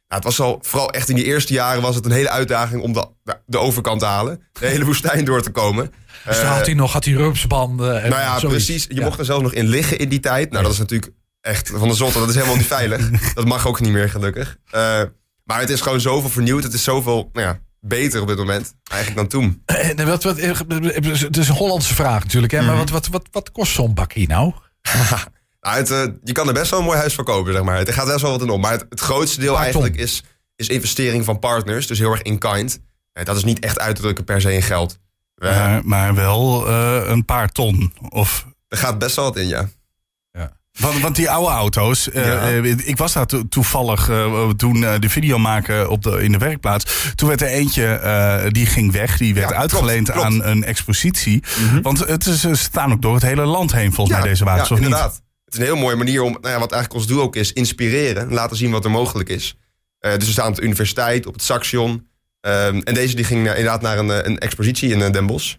Nou, 0.07 0.21
het 0.21 0.23
was 0.23 0.39
al, 0.39 0.59
vooral 0.61 0.91
echt 0.91 1.09
in 1.09 1.15
die 1.15 1.25
eerste 1.25 1.53
jaren 1.53 1.81
was 1.81 1.95
het 1.95 2.05
een 2.05 2.11
hele 2.11 2.29
uitdaging 2.29 2.81
om 2.81 2.93
de, 2.93 3.07
de 3.45 3.57
overkant 3.57 3.99
te 3.99 4.05
halen. 4.05 4.41
De 4.59 4.65
hele 4.67 4.85
woestijn 4.85 5.25
door 5.25 5.41
te 5.41 5.49
komen. 5.49 5.91
Dus 6.25 6.37
Eh, 6.37 6.43
dan 6.43 6.51
had 6.53 6.65
hij 6.65 6.75
nog 6.75 6.91
had 6.93 7.05
hij 7.05 7.13
rupsbanden. 7.13 8.01
En 8.03 8.09
nou 8.09 8.21
ja, 8.21 8.39
zoiets. 8.39 8.65
precies. 8.65 8.85
Je 8.89 8.95
Ja. 8.95 9.03
mocht 9.03 9.19
er 9.19 9.25
zelfs 9.25 9.43
nog 9.43 9.53
in 9.53 9.67
liggen 9.67 9.97
in 9.99 10.09
die 10.09 10.19
tijd. 10.19 10.51
Nou, 10.51 10.63
dat 10.63 10.73
is 10.73 10.79
natuurlijk 10.79 11.11
echt 11.41 11.71
van 11.75 11.87
de 11.87 11.93
zotte. 11.93 12.19
Dat 12.19 12.29
is 12.29 12.35
helemaal 12.35 12.55
niet 12.57 12.65
veilig. 12.77 13.09
dat 13.33 13.45
mag 13.45 13.67
ook 13.67 13.79
niet 13.79 13.91
meer, 13.91 14.09
gelukkig. 14.09 14.57
Eh, 14.71 15.01
maar 15.43 15.59
het 15.59 15.69
is 15.69 15.81
gewoon 15.81 16.01
zoveel 16.01 16.29
vernieuwd. 16.29 16.63
Het 16.63 16.73
is 16.73 16.83
zoveel 16.83 17.29
nou 17.33 17.47
ja, 17.47 17.59
beter 17.79 18.21
op 18.21 18.27
dit 18.27 18.37
moment 18.37 18.73
eigenlijk 18.91 19.29
dan 19.29 19.39
toen. 19.41 19.61
En 19.65 20.07
wat, 20.07 20.23
wat, 20.23 20.37
het 20.39 21.37
is 21.37 21.49
een 21.49 21.55
Hollandse 21.55 21.95
vraag 21.95 22.23
natuurlijk, 22.23 22.53
hè? 22.53 22.61
maar 22.61 22.67
Mhm. 22.69 22.77
wat, 22.79 22.89
wat, 22.89 23.07
wat, 23.07 23.27
wat 23.31 23.51
kost 23.51 23.73
zo'n 23.73 23.93
bakkie 23.93 24.27
nou? 24.27 24.53
Nou, 25.61 25.77
het, 25.77 25.91
eh, 25.91 26.03
je 26.23 26.31
kan 26.31 26.47
er 26.47 26.53
best 26.53 26.69
wel 26.71 26.79
een 26.79 26.85
mooi 26.85 26.97
huis 26.97 27.13
voor 27.13 27.23
kopen, 27.23 27.53
zeg 27.53 27.63
maar. 27.63 27.77
Het 27.77 27.91
gaat 27.91 28.05
best 28.07 28.21
wel 28.21 28.31
wat 28.31 28.41
in 28.41 28.49
om. 28.49 28.61
Maar 28.61 28.71
het, 28.71 28.85
het 28.89 28.99
grootste 28.99 29.39
deel 29.39 29.57
eigenlijk 29.59 29.95
is, 29.95 30.23
is 30.55 30.67
investering 30.67 31.25
van 31.25 31.39
partners. 31.39 31.87
Dus 31.87 31.99
heel 31.99 32.11
erg 32.11 32.21
in 32.21 32.37
kind. 32.37 32.79
Eh, 33.13 33.25
dat 33.25 33.35
is 33.37 33.43
niet 33.43 33.59
echt 33.59 33.79
uit 33.79 33.95
te 33.95 34.01
drukken 34.01 34.23
per 34.23 34.41
se 34.41 34.53
in 34.53 34.61
geld. 34.61 34.99
Maar, 35.39 35.81
maar 35.85 36.15
wel 36.15 36.67
eh, 36.67 37.01
een 37.05 37.25
paar 37.25 37.49
ton. 37.49 37.93
Of, 38.09 38.45
er 38.67 38.77
gaat 38.77 38.99
best 38.99 39.15
wel 39.15 39.25
wat 39.25 39.37
in, 39.37 39.47
ja. 39.47 39.69
want, 40.79 40.99
want 40.99 41.15
die 41.15 41.29
oude 41.29 41.49
auto's, 41.51 42.09
eh, 42.09 42.25
Ja. 42.25 42.41
eh, 42.49 42.65
ik 42.87 42.97
was 42.97 43.13
daar 43.13 43.25
to- 43.25 43.47
toevallig 43.49 44.05
toen 44.57 44.79
de 44.99 45.09
video 45.09 45.37
maken 45.37 45.89
op 45.89 46.03
de, 46.03 46.23
in 46.23 46.31
de 46.31 46.37
werkplaats. 46.37 47.11
Toen 47.15 47.27
werd 47.27 47.41
er 47.41 47.47
eentje, 47.47 48.47
die 48.51 48.65
ging 48.65 48.91
weg. 48.91 49.17
Die 49.17 49.33
werd 49.33 49.49
Ja, 49.49 49.55
uitgeleend 49.55 50.11
klopt, 50.11 50.19
klopt. 50.27 50.35
Mhm. 50.37 50.45
aan 50.47 50.51
een 50.51 50.63
expositie. 50.63 51.43
Want 51.81 51.99
het 52.07 52.25
is, 52.25 52.39
ze 52.41 52.55
staan 52.55 52.91
ook 52.91 53.01
door 53.01 53.13
het 53.13 53.23
hele 53.23 53.45
land 53.45 53.71
heen 53.71 53.93
volgens 53.93 54.17
mij 54.19 54.27
deze 54.27 54.43
wagens, 54.43 54.67
ja, 54.69 54.75
of 54.75 54.81
niet? 54.81 54.89
inderdaad. 54.89 55.21
Het 55.45 55.53
is 55.53 55.59
een 55.59 55.65
heel 55.65 55.75
mooie 55.83 55.95
manier 55.95 56.21
om, 56.21 56.31
nou 56.31 56.53
ja, 56.53 56.59
wat 56.59 56.71
eigenlijk 56.71 56.93
ons 56.93 57.07
doel 57.07 57.21
ook 57.21 57.35
is, 57.35 57.53
inspireren. 57.53 58.33
Laten 58.33 58.57
zien 58.57 58.71
wat 58.71 58.85
er 58.85 58.91
mogelijk 58.91 59.29
is. 59.29 59.57
Dus 59.99 60.25
we 60.25 60.31
staan 60.31 60.47
op 60.49 60.55
de 60.55 60.61
universiteit, 60.61 61.25
op 61.25 61.33
het 61.33 61.43
Saxion. 61.43 62.07
Ehm, 62.41 62.79
en 62.83 62.93
deze 62.93 63.15
die 63.15 63.25
ging 63.25 63.39
eh, 63.47 63.49
inderdaad 63.57 63.81
naar 63.81 63.97
een, 63.97 64.11
eh, 64.11 64.17
een 64.23 64.37
expositie 64.39 64.89
in 64.93 65.01
eh, 65.01 65.11
Den 65.11 65.25
Bosch. 65.25 65.55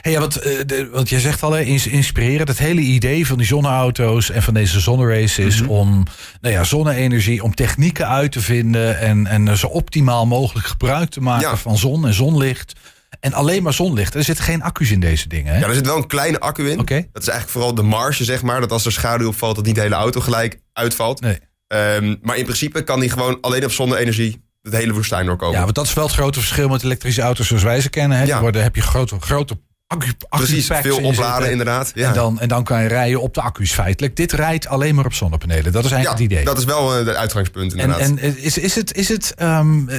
Hey, 0.00 0.12
ja, 0.12 0.20
want, 0.20 0.36
eh, 0.36 0.58
de, 0.66 0.88
want 0.92 1.08
jij 1.08 1.20
zegt 1.20 1.42
al, 1.42 1.52
hè, 1.52 1.60
inspireren. 1.62 2.46
Het 2.46 2.58
hele 2.58 2.80
idee 2.80 3.26
van 3.26 3.38
die 3.38 3.46
zonneauto's 3.46 4.30
en 4.30 4.42
van 4.42 4.54
deze 4.54 4.80
zonnerace 4.80 5.42
is 5.44 5.60
Mhm. 5.60 5.70
om 5.70 6.04
nou 6.40 6.54
ja, 6.54 6.64
zonne-energie, 6.64 7.42
om 7.42 7.54
technieken 7.54 8.08
uit 8.08 8.32
te 8.32 8.40
vinden 8.40 8.98
en, 8.98 9.26
en 9.26 9.58
zo 9.58 9.66
optimaal 9.66 10.26
mogelijk 10.26 10.66
gebruik 10.66 11.10
te 11.10 11.20
maken 11.20 11.48
Ja. 11.48 11.56
van 11.56 11.78
zon 11.78 12.06
en 12.06 12.14
zonlicht. 12.14 12.72
En 13.20 13.32
alleen 13.32 13.62
maar 13.62 13.72
zonlicht. 13.72 14.14
Er 14.14 14.24
zitten 14.24 14.44
geen 14.44 14.62
accu's 14.62 14.90
in 14.90 15.00
deze 15.00 15.28
dingen. 15.28 15.52
Hè? 15.54 15.58
Ja, 15.60 15.66
er 15.66 15.74
zit 15.74 15.86
wel 15.86 15.96
een 15.96 16.06
kleine 16.06 16.40
accu 16.40 16.70
in. 16.70 16.76
Dat 16.76 16.86
is 16.86 17.28
eigenlijk 17.28 17.48
vooral 17.48 17.74
de 17.74 17.82
marge, 17.82 18.24
zeg 18.24 18.42
maar. 18.42 18.60
Dat 18.60 18.72
als 18.72 18.86
er 18.86 18.92
schaduw 18.92 19.28
opvalt, 19.28 19.56
dat 19.56 19.64
niet 19.64 19.74
de 19.74 19.80
hele 19.80 19.94
auto 19.94 20.20
gelijk 20.20 20.60
uitvalt. 20.72 21.20
Nee. 21.20 21.38
Ehm, 21.66 22.16
maar 22.22 22.36
in 22.36 22.44
principe 22.44 22.82
kan 22.84 23.00
die 23.00 23.10
gewoon 23.10 23.38
alleen 23.40 23.64
op 23.64 23.72
zonne-energie 23.72 24.44
het 24.66 24.80
hele 24.80 24.92
woestijn 24.92 25.26
doorkomen. 25.26 25.54
Ja, 25.54 25.62
want 25.62 25.74
dat 25.74 25.86
is 25.86 25.94
wel 25.94 26.04
het 26.04 26.14
grote 26.14 26.38
verschil 26.38 26.68
met 26.68 26.82
elektrische 26.82 27.22
auto's 27.22 27.46
zoals 27.46 27.62
wij 27.62 27.80
ze 27.80 27.88
kennen. 27.88 28.18
Hè. 28.18 28.24
Ja. 28.24 28.40
worden, 28.40 28.62
heb 28.62 28.74
je 28.74 28.82
grote, 28.82 29.16
grote 29.20 29.58
accu, 29.86 30.12
Precies, 30.28 30.66
veel 30.66 31.02
opladen 31.02 31.50
inderdaad. 31.50 31.92
Ja. 31.94 32.08
En, 32.08 32.14
dan, 32.14 32.40
en 32.40 32.48
dan 32.48 32.64
kan 32.64 32.82
je 32.82 32.88
rijden 32.88 33.20
op 33.20 33.34
de 33.34 33.40
accu's 33.40 33.72
feitelijk. 33.72 34.16
Dit 34.16 34.32
rijdt 34.32 34.66
alleen 34.66 34.94
maar 34.94 35.04
op 35.04 35.12
zonnepanelen. 35.12 35.72
Dat 35.72 35.84
is 35.84 35.90
ja, 35.90 35.96
eigenlijk 35.96 36.24
het 36.24 36.32
idee. 36.32 36.44
dat 36.44 36.58
is 36.58 36.64
wel 36.64 36.92
het 36.92 37.08
uitgangspunt 37.08 37.72
En, 37.72 37.78
inderdaad. 37.78 38.18
en 38.18 38.42
is, 38.42 38.58
is 38.58 38.74
het, 38.74 38.94
is 38.94 39.08
het 39.08 39.34
ehm, 39.34 39.88
eh, 39.88 39.98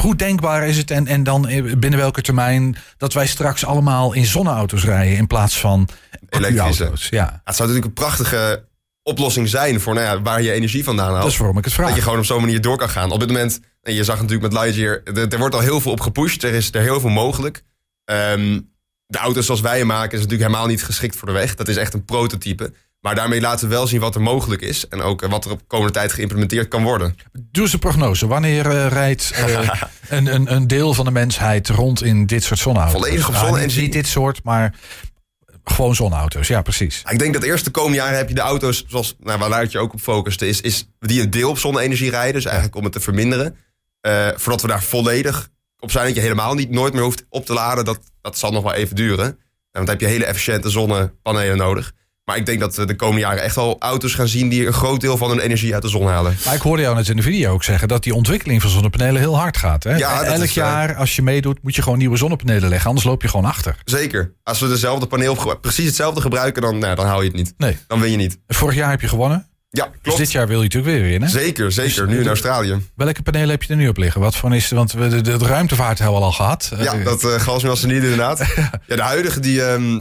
hoe 0.00 0.16
denkbaar 0.16 0.68
is 0.68 0.76
het 0.76 0.90
en, 0.90 1.06
en 1.06 1.22
dan 1.22 1.48
eh, 1.48 1.62
binnen 1.62 2.00
welke 2.00 2.22
termijn 2.22 2.76
dat 2.96 3.12
wij 3.12 3.26
straks 3.26 3.64
allemaal 3.64 4.12
in 4.12 4.26
zonneauto's 4.26 4.84
rijden 4.84 5.16
in 5.16 5.26
plaats 5.26 5.60
van 5.60 5.88
Elektrische. 6.28 6.84
Ja, 6.84 6.90
Ja, 7.10 7.40
het 7.44 7.56
zou 7.56 7.68
natuurlijk 7.68 7.86
een 7.86 8.04
prachtige 8.04 8.64
oplossing 9.04 9.48
zijn 9.48 9.80
voor 9.80 9.94
nou 9.94 10.06
ja, 10.06 10.22
waar 10.22 10.42
je 10.42 10.52
energie 10.52 10.84
vandaan 10.84 11.10
haalt. 11.10 11.22
dat 11.22 11.30
is 11.30 11.36
waarom 11.36 11.58
ik 11.58 11.64
het 11.64 11.72
vraag. 11.72 11.86
Dat 11.86 11.96
je 11.96 12.02
gewoon 12.02 12.18
op 12.18 12.24
zo'n 12.24 12.40
manier 12.40 12.60
door 12.60 12.76
kan 12.76 12.88
gaan. 12.88 13.10
Op 13.10 13.20
dit 13.20 13.28
moment, 13.28 13.60
en 13.82 13.94
je 13.94 14.04
zag 14.04 14.20
natuurlijk 14.20 14.52
met 14.52 14.62
Lightyear, 14.62 15.00
er, 15.04 15.28
er 15.28 15.38
wordt 15.38 15.54
al 15.54 15.60
heel 15.60 15.80
veel 15.80 15.92
op 15.92 16.00
gepusht. 16.00 16.42
Er 16.42 16.54
is 16.54 16.72
er 16.72 16.82
heel 16.82 17.00
veel 17.00 17.10
mogelijk. 17.10 17.62
Ehm, 18.04 18.60
de 19.06 19.18
auto's 19.18 19.46
zoals 19.46 19.60
wij 19.60 19.78
hem 19.78 19.86
maken 19.86 20.12
is 20.12 20.24
natuurlijk 20.24 20.48
helemaal 20.48 20.68
niet 20.68 20.84
geschikt 20.84 21.16
voor 21.16 21.28
de 21.28 21.34
weg. 21.34 21.54
Dat 21.54 21.68
is 21.68 21.76
echt 21.76 21.94
een 21.94 22.04
prototype. 22.04 22.72
Maar 23.00 23.14
daarmee 23.14 23.40
laten 23.40 23.68
we 23.68 23.74
wel 23.74 23.86
zien 23.86 24.00
wat 24.00 24.14
er 24.14 24.20
mogelijk 24.20 24.62
is. 24.62 24.88
En 24.88 25.00
ook 25.02 25.22
eh, 25.22 25.30
wat 25.30 25.44
er 25.44 25.50
op 25.50 25.60
komende 25.66 25.92
tijd 25.92 26.12
geïmplementeerd 26.12 26.68
kan 26.68 26.82
worden. 26.82 27.16
Doe 27.32 27.62
eens 27.62 27.72
een 27.72 27.78
prognose. 27.78 28.26
Wanneer 28.26 28.66
eh, 28.66 28.86
rijdt 28.86 29.30
eh, 29.34 29.68
een, 30.08 30.34
een, 30.34 30.54
een 30.54 30.66
deel 30.66 30.94
van 30.94 31.04
de 31.04 31.10
mensheid 31.10 31.68
rond 31.68 32.02
in 32.02 32.26
dit 32.26 32.44
soort 32.44 32.60
zonneauto's? 32.60 33.00
Volledig 33.00 33.26
op 33.26 33.32
Nou, 33.32 33.44
zonne-energie? 33.44 33.82
Niet 33.82 33.92
dit 33.92 34.06
soort, 34.06 34.40
maar 34.42 34.74
gewoon 35.64 35.94
zonneauto's. 35.94 36.48
Ja, 36.48 36.62
precies. 36.62 37.02
Ik 37.10 37.18
denk 37.18 37.34
dat 37.34 37.42
eerst 37.42 37.64
de 37.64 37.70
komende 37.70 37.96
jaren 37.96 38.16
heb 38.16 38.28
je 38.28 38.34
de 38.34 38.40
auto's, 38.40 38.84
zoals 38.88 39.16
nou, 39.18 39.38
waar 39.38 39.48
Luitje 39.48 39.78
ook 39.78 39.92
op 39.92 40.00
focuste, 40.00 40.48
is, 40.48 40.60
is 40.60 40.88
die 40.98 41.22
een 41.22 41.30
deel 41.30 41.50
op 41.50 41.58
zonne-energie 41.58 42.10
rijden. 42.10 42.34
Dus 42.34 42.44
eigenlijk 42.44 42.76
om 42.76 42.84
het 42.84 42.92
te 42.92 43.00
verminderen. 43.00 43.56
Eh, 44.00 44.28
voordat 44.34 44.62
we 44.62 44.68
daar 44.68 44.82
volledig 44.82 45.48
op 45.78 45.90
zijn, 45.90 46.06
dat 46.06 46.14
je 46.14 46.20
helemaal 46.20 46.54
niet 46.54 46.70
nooit 46.70 46.92
meer 46.92 47.02
hoeft 47.02 47.24
op 47.28 47.46
te 47.46 47.52
laden. 47.52 47.84
Dat, 47.84 48.00
dat 48.20 48.38
zal 48.38 48.52
nog 48.52 48.62
wel 48.62 48.72
even 48.72 48.96
duren. 48.96 49.26
Eh, 49.26 49.32
Want 49.72 49.86
dan 49.86 49.88
heb 49.88 50.00
je 50.00 50.06
hele 50.06 50.24
efficiënte 50.24 50.70
zonnepanelen 50.70 51.56
nodig. 51.56 51.92
Maar 52.24 52.36
ik 52.36 52.46
denk 52.46 52.60
dat 52.60 52.76
we 52.76 52.84
de 52.84 52.96
komende 52.96 53.20
jaren 53.20 53.42
echt 53.42 53.56
al 53.56 53.76
auto's 53.78 54.14
gaan 54.14 54.28
zien 54.28 54.48
die 54.48 54.66
een 54.66 54.72
groot 54.72 55.00
deel 55.00 55.16
van 55.16 55.28
hun 55.30 55.38
energie 55.38 55.72
uit 55.74 55.82
de 55.82 55.88
zon 55.88 56.06
halen. 56.06 56.36
Maar 56.44 56.54
ik 56.54 56.60
hoorde 56.60 56.82
jou 56.82 56.96
net 56.96 57.08
in 57.08 57.16
de 57.16 57.22
video 57.22 57.52
ook 57.52 57.64
zeggen 57.64 57.88
dat 57.88 58.02
die 58.02 58.14
ontwikkeling 58.14 58.60
van 58.60 58.70
zonnepanelen 58.70 59.20
heel 59.20 59.38
hard 59.38 59.56
gaat. 59.56 59.82
Hè? 59.84 59.96
Ja, 59.96 60.22
Elk 60.22 60.42
is, 60.42 60.48
eh, 60.48 60.54
jaar 60.54 60.94
als 60.96 61.16
je 61.16 61.22
meedoet 61.22 61.62
moet 61.62 61.74
je 61.74 61.82
gewoon 61.82 61.98
nieuwe 61.98 62.16
zonnepanelen 62.16 62.68
leggen. 62.68 62.88
Anders 62.88 63.06
loop 63.06 63.22
je 63.22 63.28
gewoon 63.28 63.44
achter. 63.46 63.76
Zeker. 63.84 64.34
Als 64.42 64.60
we 64.60 64.68
dezelfde 64.68 65.06
paneel, 65.06 65.58
precies 65.60 65.86
hetzelfde 65.86 66.20
gebruiken, 66.20 66.62
dan, 66.62 66.78
nou, 66.78 66.94
dan 66.94 67.06
haal 67.06 67.20
je 67.22 67.26
het 67.28 67.36
niet. 67.36 67.54
Nee. 67.56 67.78
Dan 67.86 68.00
win 68.00 68.10
je 68.10 68.16
niet. 68.16 68.38
Vorig 68.46 68.74
jaar 68.74 68.90
heb 68.90 69.00
je 69.00 69.08
gewonnen. 69.08 69.46
Ja, 69.70 69.84
Dus 69.84 69.98
klopt. 70.02 70.18
dit 70.18 70.32
jaar 70.32 70.46
wil 70.46 70.56
je 70.56 70.62
natuurlijk 70.64 70.94
weer 70.96 71.02
winnen. 71.10 71.28
Zeker, 71.28 71.72
zeker. 71.72 72.06
Nu 72.08 72.20
in 72.20 72.26
Australië. 72.28 72.80
Welke 72.96 73.22
panelen 73.22 73.48
heb 73.50 73.62
je 73.62 73.68
er 73.72 73.76
nu 73.78 73.88
op 73.88 73.96
liggen? 73.96 74.20
Wat 74.20 74.36
van 74.36 74.52
is, 74.54 74.68
want 74.70 74.92
we 74.92 75.08
de, 75.08 75.20
de, 75.20 75.36
de 75.38 75.46
ruimtevaart 75.46 75.98
hebben 75.98 76.18
we 76.18 76.24
al 76.24 76.32
gehad. 76.32 76.72
Ja, 76.78 76.92
Eh, 76.94 77.04
dat 77.04 77.22
uh, 77.24 77.30
gasmelsenide 77.40 78.02
inderdaad. 78.02 78.38
ja, 78.86 78.96
de 78.96 79.02
huidige 79.02 79.40
die, 79.40 79.62
ehm, 79.64 80.00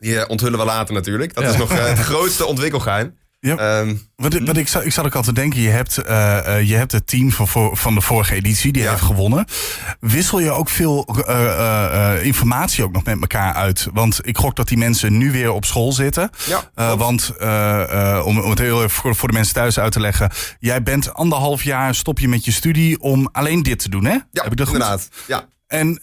die 0.00 0.18
eh, 0.20 0.28
onthullen 0.28 0.58
we 0.58 0.64
later 0.64 0.94
natuurlijk. 0.94 1.34
Dat 1.34 1.44
Ja. 1.44 1.50
is 1.50 1.56
nog 1.56 1.70
eh, 1.70 1.84
het 1.86 1.98
grootste 2.10 2.46
ontwikkelgeheim. 2.46 3.18
Ja. 3.40 3.56
Ehm, 3.56 3.94
Wat, 4.16 4.38
wat 4.38 4.56
ik, 4.56 4.68
zat, 4.68 4.84
ik 4.84 4.92
zat 4.92 5.04
ook 5.04 5.14
al 5.14 5.22
te 5.22 5.32
denken, 5.32 5.60
je 5.60 5.68
hebt, 5.68 5.98
eh, 5.98 6.60
je 6.64 6.74
hebt 6.76 6.92
het 6.92 7.06
team 7.06 7.30
van, 7.32 7.76
van 7.76 7.94
de 7.94 8.00
vorige 8.00 8.34
editie, 8.34 8.72
die 8.72 8.82
Ja. 8.82 8.90
heeft 8.90 9.02
gewonnen. 9.02 9.44
Wissel 10.00 10.38
je 10.40 10.50
ook 10.50 10.68
veel 10.68 11.04
eh, 11.26 11.44
eh, 11.46 12.14
eh, 12.16 12.24
informatie 12.24 12.84
ook 12.84 12.92
nog 12.92 13.04
met 13.04 13.20
elkaar 13.20 13.54
uit? 13.54 13.86
Want 13.92 14.18
ik 14.22 14.36
gok 14.38 14.56
dat 14.56 14.68
die 14.68 14.78
mensen 14.78 15.18
nu 15.18 15.32
weer 15.32 15.52
op 15.52 15.64
school 15.64 15.92
zitten. 15.92 16.30
ja, 16.46 16.70
Eh, 16.74 16.92
want 16.94 17.32
eh, 17.38 18.16
eh, 18.16 18.26
om, 18.26 18.38
om 18.40 18.50
het 18.50 18.58
heel 18.58 18.78
even 18.78 18.90
voor, 18.90 19.14
voor 19.16 19.28
de 19.28 19.34
mensen 19.34 19.54
thuis 19.54 19.78
uit 19.78 19.92
te 19.92 20.00
leggen. 20.00 20.30
Jij 20.58 20.82
bent 20.82 21.14
anderhalf 21.14 21.62
jaar, 21.62 21.94
stop 21.94 22.18
je 22.18 22.28
met 22.28 22.44
je 22.44 22.52
studie 22.52 23.00
om 23.00 23.28
alleen 23.32 23.62
dit 23.62 23.78
te 23.78 23.88
doen, 23.88 24.04
hè? 24.04 24.12
ja 24.12 24.22
Heb 24.32 24.52
ik 24.52 24.56
dat 24.56 24.66
goed? 24.68 24.76
inderdaad. 24.76 25.08
Ja. 25.26 25.44
En 25.66 25.94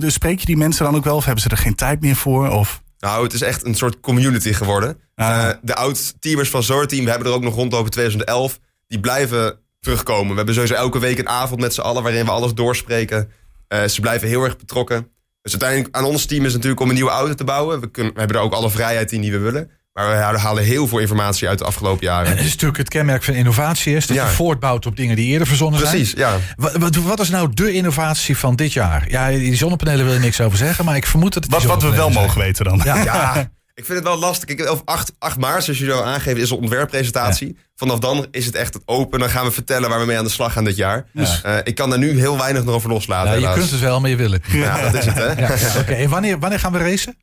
dus 0.00 0.14
spreek 0.14 0.40
je 0.40 0.46
die 0.46 0.56
mensen 0.56 0.84
dan 0.84 0.96
ook 0.96 1.04
wel? 1.04 1.16
Of 1.16 1.24
hebben 1.24 1.42
ze 1.42 1.48
er 1.48 1.56
geen 1.56 1.74
tijd 1.74 2.00
meer 2.00 2.16
voor? 2.16 2.48
Of? 2.50 2.82
Nou, 2.98 3.22
het 3.22 3.32
is 3.32 3.42
echt 3.42 3.64
een 3.64 3.74
soort 3.74 4.00
community 4.00 4.52
geworden. 4.52 5.00
Ah. 5.14 5.48
Eh, 5.48 5.56
de 5.62 5.74
oud-teamers 5.74 6.50
van 6.50 6.62
Zorteam, 6.62 7.04
we 7.04 7.10
hebben 7.10 7.28
er 7.28 7.34
ook 7.34 7.42
nog 7.42 7.54
rondlopen 7.54 7.90
2011. 7.90 8.58
Die 8.86 9.00
blijven 9.00 9.58
terugkomen. 9.80 10.30
We 10.30 10.36
hebben 10.36 10.54
sowieso 10.54 10.74
elke 10.74 10.98
week 10.98 11.18
een 11.18 11.28
avond 11.28 11.60
met 11.60 11.74
z'n 11.74 11.80
allen 11.80 12.02
waarin 12.02 12.24
we 12.24 12.30
alles 12.30 12.54
doorspreken. 12.54 13.30
Eh, 13.68 13.84
ze 13.84 14.00
blijven 14.00 14.28
heel 14.28 14.44
erg 14.44 14.56
betrokken. 14.56 15.10
Dus 15.42 15.52
uiteindelijk 15.52 15.96
aan 15.96 16.04
ons 16.04 16.26
team 16.26 16.44
is 16.44 16.52
natuurlijk 16.52 16.80
om 16.80 16.88
een 16.88 16.94
nieuwe 16.94 17.10
auto 17.10 17.34
te 17.34 17.44
bouwen. 17.44 17.80
We, 17.80 17.90
kunnen, 17.90 18.12
we 18.12 18.18
hebben 18.18 18.36
er 18.36 18.42
ook 18.42 18.52
alle 18.52 18.70
vrijheid 18.70 19.12
in 19.12 19.20
die 19.20 19.32
we 19.32 19.38
willen. 19.38 19.70
Maar 19.98 20.32
we 20.32 20.38
halen- 20.38 20.64
heel 20.64 20.88
veel 20.88 20.98
informatie 20.98 21.48
uit 21.48 21.58
de 21.58 21.64
afgelopen 21.64 22.00
En 22.00 22.12
jaren. 22.14 22.30
het 22.30 22.38
is 22.40 22.50
natuurlijk 22.50 22.78
het 22.78 22.88
kenmerk 22.88 23.22
van 23.24 23.34
innovatie, 23.34 23.96
is 23.96 24.06
dat 24.06 24.16
Ja. 24.16 24.24
je 24.24 24.30
voortbouwt 24.30 24.86
op 24.86 24.96
dingen 24.96 25.16
die 25.16 25.26
eerder 25.26 25.46
verzonnen 25.46 25.80
Precies, 25.80 26.10
zijn. 26.10 26.30
ja. 26.32 26.36
Wat, 26.56 26.76
wat, 26.76 26.94
wat 26.96 27.20
is 27.20 27.28
nou 27.28 27.48
de 27.54 27.72
innovatie 27.72 28.36
van 28.36 28.56
dit 28.56 28.72
jaar? 28.72 29.04
Ja, 29.10 29.28
die 29.28 29.56
zonnepanelen 29.56 30.04
wil 30.04 30.14
je 30.14 30.20
niks 30.20 30.40
over 30.40 30.58
zeggen, 30.58 30.84
maar 30.84 30.96
ik 30.96 31.06
vermoed 31.06 31.32
dat 31.34 31.42
het 31.44 31.52
Wat, 31.52 31.62
wat 31.62 31.82
we 31.82 31.90
wel 31.90 32.10
mogen 32.10 32.40
weten 32.40 32.64
dan. 32.64 32.80
Ja. 32.84 32.96
Ja, 33.04 33.50
ik 33.74 33.84
vind 33.84 33.98
het 33.98 34.08
wel 34.08 34.18
lastig. 34.18 34.48
Ik, 34.48 34.70
op 34.70 34.82
8, 34.84 35.12
8 35.18 35.38
maart, 35.38 35.64
zoals 35.64 35.78
jullie 35.78 35.94
al 35.94 36.04
aangeven, 36.04 36.40
is 36.40 36.50
een 36.50 36.56
ontwerppresentatie. 36.58 37.56
Vanaf 37.76 37.98
dan 37.98 38.26
is 38.30 38.46
het 38.46 38.54
echt 38.54 38.78
open. 38.84 39.18
Dan 39.18 39.30
gaan 39.30 39.44
we 39.44 39.50
vertellen 39.52 39.88
waar 39.88 40.00
we 40.00 40.06
mee 40.06 40.18
aan 40.18 40.24
de 40.24 40.30
slag 40.30 40.52
gaan 40.52 40.64
dit 40.64 40.76
jaar. 40.76 41.06
Dus 41.12 41.40
eh, 41.42 41.56
ik 41.64 41.74
kan 41.74 41.90
daar 41.90 41.98
nu 41.98 42.18
heel 42.18 42.38
weinig 42.38 42.64
nog 42.64 42.74
over 42.74 42.90
loslaten. 42.90 43.30
je 43.32 43.36
helaas. 43.38 43.54
kunt 43.58 43.70
het 43.70 43.80
wel, 43.80 44.00
maar 44.00 44.10
je 44.10 44.16
wil 44.16 44.30
het. 44.32 44.44
Ja, 44.50 44.82
dat 44.82 44.94
is 44.94 45.04
het, 45.04 45.14
hè? 45.14 45.26
Ja, 45.46 45.80
Oké, 45.80 45.92
en 45.92 46.08
wanneer, 46.08 46.38
wanneer 46.38 46.58
gaan 46.60 46.72
we 46.72 46.78
racen? 46.78 47.16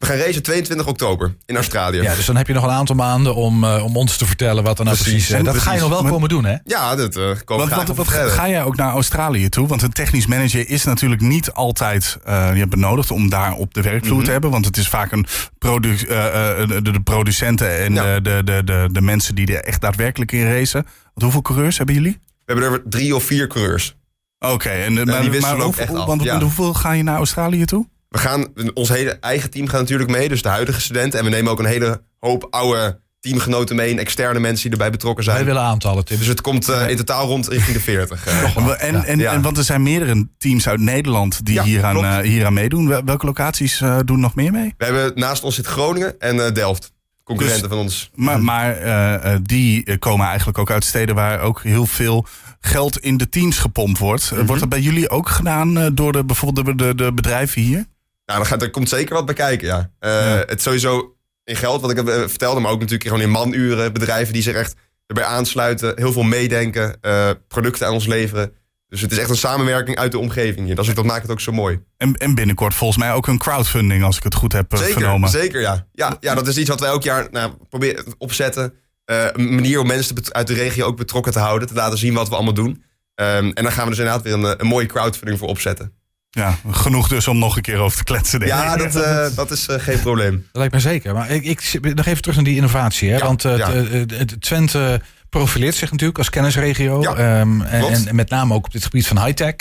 We 0.00 0.06
gaan 0.06 0.16
racen 0.16 0.42
22 0.42 0.86
oktober 0.86 1.34
in 1.46 1.54
Australië. 1.56 2.00
Ja, 2.02 2.14
dus 2.14 2.26
dan 2.26 2.36
heb 2.36 2.46
je 2.46 2.52
nog 2.52 2.62
een 2.64 2.70
aantal 2.70 2.94
maanden 2.94 3.34
om, 3.34 3.64
eh, 3.64 3.84
om 3.84 3.96
ons 3.96 4.16
te 4.16 4.26
vertellen 4.26 4.64
wat 4.64 4.78
er 4.78 4.84
nou 4.84 4.96
precies, 4.96 5.12
Precies, 5.14 5.30
is. 5.36 5.42
Dat 5.44 5.52
precies. 5.52 5.62
ga 5.68 5.74
je 5.74 5.80
nog 5.80 5.88
wel 5.88 6.02
Maar- 6.02 6.10
komen 6.12 6.28
doen, 6.28 6.44
hè? 6.44 6.56
Ja, 6.64 6.96
dat 6.96 7.16
eh 7.16 7.30
komen 7.44 7.68
we 7.68 7.74
wat, 7.74 7.88
wat 7.96 8.08
ga 8.08 8.48
jij 8.48 8.64
ook 8.64 8.76
naar 8.76 8.92
Australië 8.92 9.48
toe? 9.48 9.66
Want 9.66 9.82
een 9.82 9.92
technisch 9.92 10.26
manager 10.26 10.68
is 10.68 10.84
natuurlijk 10.84 11.20
niet 11.20 11.52
altijd 11.52 12.16
eh, 12.24 12.56
je 12.56 12.66
benodigd 12.66 13.10
om 13.10 13.28
daar 13.30 13.52
op 13.54 13.74
de 13.74 13.82
werkvloer 13.82 14.16
Mhm. 14.16 14.24
te 14.24 14.30
hebben. 14.30 14.50
Want 14.50 14.64
het 14.64 14.76
is 14.76 14.88
vaak 14.88 15.12
een 15.12 15.26
produ 15.58 15.96
eh, 15.96 16.60
eh, 16.62 16.68
de, 16.68 16.82
de 16.82 17.00
producenten 17.00 17.78
en 17.78 17.94
Ja. 17.94 18.14
eh, 18.14 18.22
de, 18.22 18.42
de, 18.44 18.62
de, 18.64 18.88
de 18.92 19.00
mensen 19.00 19.34
die 19.34 19.46
er 19.56 19.64
echt 19.64 19.80
daadwerkelijk 19.80 20.32
in 20.32 20.52
racen. 20.52 20.82
Want 20.82 21.22
hoeveel 21.22 21.42
coureurs 21.42 21.76
hebben 21.76 21.94
jullie? 21.94 22.18
We 22.44 22.52
hebben 22.52 22.72
er 22.72 22.82
drie 22.88 23.14
of 23.14 23.24
vier 23.24 23.46
coureurs. 23.46 23.96
Oké, 24.38 24.68
en 24.68 24.98
eh, 24.98 25.04
maar, 25.04 25.40
maar 25.40 25.54
ook 25.56 25.62
hoeveel- 25.62 25.82
echt 25.84 25.94
af, 25.94 26.06
want, 26.06 26.22
ja. 26.22 26.40
hoeveel 26.40 26.74
ga 26.74 26.92
je 26.92 27.02
naar 27.02 27.16
Australië 27.16 27.64
toe? 27.64 27.86
We 28.10 28.18
gaan, 28.18 28.46
ons 28.74 28.88
hele 28.88 29.10
eigen 29.10 29.50
team 29.50 29.68
gaat 29.68 29.80
natuurlijk 29.80 30.10
mee. 30.10 30.28
Dus 30.28 30.42
de 30.42 30.48
huidige 30.48 30.80
studenten. 30.80 31.18
En 31.18 31.24
we 31.24 31.30
nemen 31.30 31.52
ook 31.52 31.58
een 31.58 31.64
hele 31.64 32.02
hoop 32.18 32.46
oude 32.50 33.00
teamgenoten 33.20 33.76
mee. 33.76 33.90
En 33.92 33.98
externe 33.98 34.40
mensen 34.40 34.62
die 34.62 34.72
erbij 34.72 34.90
betrokken 34.90 35.24
Wij 35.24 35.34
zijn. 35.34 35.46
willen 35.46 35.62
aantallen, 35.62 36.04
Tim. 36.04 36.18
Dus 36.18 36.26
het 36.26 36.40
komt 36.40 36.68
eh, 36.68 36.88
in 36.88 36.96
totaal 36.96 37.26
rond 37.26 37.48
richting 37.48 37.76
de 37.76 37.82
40. 37.82 38.26
eh. 38.26 38.82
En, 38.84 39.04
en, 39.04 39.18
Ja. 39.18 39.32
en, 39.32 39.42
want 39.42 39.56
er 39.58 39.64
zijn 39.64 39.82
meerdere 39.82 40.28
teams 40.38 40.68
uit 40.68 40.80
Nederland 40.80 41.44
die 41.46 41.54
Ja, 41.54 41.62
hier, 41.62 41.84
aan, 41.84 41.92
klopt. 41.92 42.06
eh, 42.06 42.18
hier 42.18 42.46
aan 42.46 42.52
meedoen. 42.52 42.88
Wel- 42.88 43.04
Welke 43.04 43.26
locaties 43.26 43.80
eh, 43.80 43.98
doen 44.04 44.20
nog 44.20 44.34
meer 44.34 44.52
mee? 44.52 44.74
We 44.78 44.84
hebben 44.84 45.12
naast 45.14 45.42
ons 45.42 45.54
zit 45.54 45.66
Groningen 45.66 46.20
en 46.20 46.46
eh, 46.46 46.52
Delft. 46.52 46.92
Concurrenten 47.24 47.62
Dus- 47.62 47.70
van 47.76 47.80
ons. 47.86 48.10
Maar, 48.14 48.42
maar 48.42 48.76
eh, 48.76 49.32
eh, 49.34 49.40
die 49.42 49.98
komen 49.98 50.26
eigenlijk 50.26 50.58
ook 50.58 50.70
uit 50.70 50.84
steden 50.84 51.14
waar 51.14 51.40
ook 51.40 51.62
heel 51.62 51.86
veel 51.86 52.26
geld 52.60 52.98
in 52.98 53.16
de 53.16 53.28
teams 53.28 53.58
gepompt 53.58 53.98
wordt. 53.98 54.30
Mhm. 54.32 54.44
Wordt 54.46 54.60
dat 54.60 54.68
bij 54.70 54.80
jullie 54.80 55.10
ook 55.10 55.28
gedaan 55.28 55.78
eh, 55.78 55.86
door 55.92 56.12
de, 56.12 56.24
bijvoorbeeld 56.24 56.66
de, 56.66 56.74
de, 56.74 56.94
de 56.94 57.12
bedrijven 57.12 57.62
hier? 57.62 57.84
Nou, 58.30 58.42
daar, 58.42 58.50
gaat, 58.50 58.62
er 58.62 58.70
komt 58.70 58.88
zeker 58.88 59.14
wat 59.14 59.26
bij 59.26 59.34
kijken, 59.34 59.66
ja. 59.66 59.90
Eh, 59.98 60.38
Het 60.46 60.62
sowieso 60.62 61.16
in 61.44 61.56
geld, 61.56 61.80
wat 61.80 61.90
ik 61.90 61.96
heb, 61.96 62.08
eh, 62.08 62.20
vertelde, 62.26 62.60
maar 62.60 62.70
ook 62.70 62.78
natuurlijk 62.80 63.08
gewoon 63.08 63.24
in 63.24 63.30
manuren. 63.30 63.92
Bedrijven 63.92 64.32
die 64.32 64.42
zich 64.42 64.54
echt 64.54 64.74
erbij 65.06 65.24
aansluiten, 65.24 65.92
heel 65.96 66.12
veel 66.12 66.22
meedenken, 66.22 67.00
eh, 67.00 67.30
producten 67.48 67.86
aan 67.86 67.92
ons 67.92 68.06
leveren. 68.06 68.52
Dus 68.88 69.00
het 69.00 69.12
is 69.12 69.18
echt 69.18 69.30
een 69.30 69.36
samenwerking 69.36 69.96
uit 69.96 70.12
de 70.12 70.18
omgeving 70.18 70.66
hier. 70.66 70.74
Dat, 70.74 70.86
is, 70.86 70.94
dat 70.94 71.04
maakt 71.04 71.22
het 71.22 71.30
ook 71.30 71.40
zo 71.40 71.52
mooi. 71.52 71.80
En, 71.96 72.14
en 72.14 72.34
binnenkort 72.34 72.74
volgens 72.74 72.98
mij 72.98 73.12
ook 73.12 73.26
een 73.26 73.38
crowdfunding, 73.38 74.04
als 74.04 74.16
ik 74.16 74.22
het 74.22 74.34
goed 74.34 74.52
heb 74.52 74.76
Zeker, 74.76 74.92
vernomen. 74.92 75.28
zeker 75.28 75.60
ja. 75.60 75.86
ja. 75.92 76.16
Ja, 76.20 76.34
dat 76.34 76.46
is 76.46 76.58
iets 76.58 76.68
wat 76.68 76.80
wij 76.80 76.88
elk 76.88 77.02
jaar 77.02 77.28
nou, 77.30 77.52
proberen 77.68 78.04
opzetten. 78.18 78.74
Een 79.04 79.54
manier 79.54 79.80
om 79.80 79.86
mensen 79.86 80.16
uit 80.32 80.46
de 80.46 80.54
regio 80.54 80.86
ook 80.86 80.96
betrokken 80.96 81.32
te 81.32 81.38
houden. 81.38 81.68
Te 81.68 81.74
laten 81.74 81.98
zien 81.98 82.14
wat 82.14 82.28
we 82.28 82.34
allemaal 82.34 82.54
doen. 82.54 82.84
Ehm, 83.14 83.50
en 83.54 83.62
daar 83.62 83.72
gaan 83.72 83.84
we 83.84 83.90
dus 83.90 83.98
inderdaad 83.98 84.22
weer 84.22 84.32
een, 84.32 84.60
een 84.60 84.66
mooie 84.66 84.86
crowdfunding 84.86 85.38
voor 85.38 85.48
opzetten. 85.48 85.99
Ja, 86.30 86.58
genoeg 86.70 87.08
dus 87.08 87.28
om 87.28 87.38
nog 87.38 87.56
een 87.56 87.62
keer 87.62 87.78
over 87.78 87.96
te 87.98 88.04
kletsen. 88.04 88.38
denk 88.38 88.50
Ja, 88.52 88.76
dat, 88.76 88.96
eh, 88.96 89.26
dat 89.36 89.50
is 89.50 89.66
eh, 89.66 89.80
geen 89.80 90.00
probleem. 90.00 90.32
Dat 90.32 90.46
lijkt 90.52 90.74
me 90.74 90.80
zeker. 90.80 91.14
Maar 91.14 91.30
ik, 91.30 91.44
ik 91.44 91.94
nog 91.94 92.06
even 92.06 92.20
terug 92.22 92.36
naar 92.36 92.44
die 92.44 92.56
innovatie. 92.56 93.10
Hè? 93.10 93.16
Ja, 93.16 93.24
Want 93.26 93.42
ja. 93.42 93.72
het, 93.72 94.10
het- 94.18 94.40
Twente 94.40 95.00
profileert 95.28 95.74
zich 95.74 95.90
natuurlijk 95.90 96.18
als 96.18 96.30
kennisregio. 96.30 97.00
Ja, 97.02 97.14
Ehm, 97.14 97.60
en, 97.62 98.06
en 98.08 98.14
met 98.14 98.30
name 98.30 98.54
ook 98.54 98.64
op 98.64 98.72
dit 98.72 98.84
gebied 98.84 99.06
van 99.06 99.24
high-tech. 99.24 99.54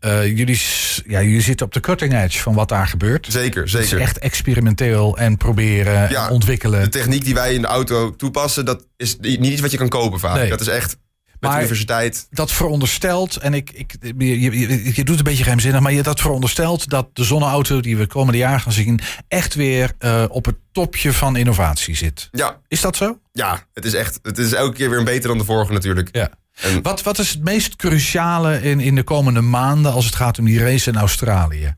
Eh, 0.00 0.26
jullie, 0.36 0.60
ja, 1.06 1.22
jullie 1.22 1.40
zitten 1.40 1.66
op 1.66 1.72
de 1.72 1.80
cutting 1.80 2.14
edge 2.14 2.38
van 2.40 2.54
wat 2.54 2.68
daar 2.68 2.86
gebeurt. 2.86 3.26
Zeker, 3.30 3.62
Het 3.62 3.74
is 3.74 3.88
zeker. 3.88 4.00
echt 4.00 4.18
experimenteel 4.18 5.16
en 5.16 5.36
proberen 5.36 6.10
Ja, 6.10 6.26
en 6.26 6.32
ontwikkelen. 6.32 6.80
De 6.82 6.88
techniek 6.88 7.24
die 7.24 7.34
wij 7.34 7.54
in 7.54 7.60
de 7.60 7.66
auto 7.66 8.16
toepassen, 8.16 8.64
dat 8.64 8.86
is 8.96 9.16
niet 9.20 9.44
iets 9.44 9.60
wat 9.60 9.70
je 9.70 9.76
kan 9.76 9.88
kopen 9.88 10.20
vaak. 10.20 10.34
Nee. 10.34 10.48
Dat 10.48 10.60
is 10.60 10.68
echt 10.68 10.96
Maar- 11.40 11.50
de 11.52 11.58
universiteit. 11.58 12.26
dat 12.30 12.52
veronderstelt, 12.52 13.36
en 13.36 13.54
ik, 13.54 13.70
ik, 13.70 13.94
je, 14.18 14.40
je, 14.40 14.94
je- 14.94 15.04
doet 15.04 15.18
een 15.18 15.24
beetje 15.24 15.42
geheimzinnig, 15.42 15.80
maar 15.80 15.92
je, 15.92 16.02
dat 16.02 16.20
veronderstelt 16.20 16.88
dat 16.88 17.08
de 17.12 17.24
zonneauto 17.24 17.80
die 17.80 17.96
we 17.96 18.06
komende 18.06 18.38
jaar 18.38 18.60
gaan 18.60 18.72
zien, 18.72 19.00
echt 19.28 19.54
weer 19.54 19.92
eh, 19.98 20.24
op 20.28 20.44
het 20.44 20.56
topje 20.72 21.12
van 21.12 21.36
innovatie 21.36 21.96
zit. 21.96 22.28
Ja, 22.32 22.60
Is 22.68 22.80
dat 22.80 22.96
zo? 22.96 23.18
ja, 23.32 23.62
het 23.72 23.84
is 23.84 23.94
echt. 23.94 24.18
Het 24.22 24.38
is 24.38 24.52
elke 24.52 24.76
keer 24.76 24.90
weer 24.90 24.98
een 24.98 25.04
beter 25.04 25.28
dan 25.28 25.38
de 25.38 25.44
vorige 25.44 25.72
natuurlijk. 25.72 26.08
Ja. 26.12 26.30
En- 26.60 26.82
Wat, 26.82 27.02
wat 27.02 27.18
is 27.18 27.30
het 27.30 27.44
meest 27.44 27.76
cruciale 27.76 28.62
in, 28.62 28.80
in 28.80 28.94
de 28.94 29.02
komende 29.02 29.40
maanden 29.40 29.92
als 29.92 30.04
het 30.04 30.14
gaat 30.14 30.38
om 30.38 30.44
die 30.44 30.58
race 30.62 30.90
in 30.90 30.96
Australië? 30.96 31.74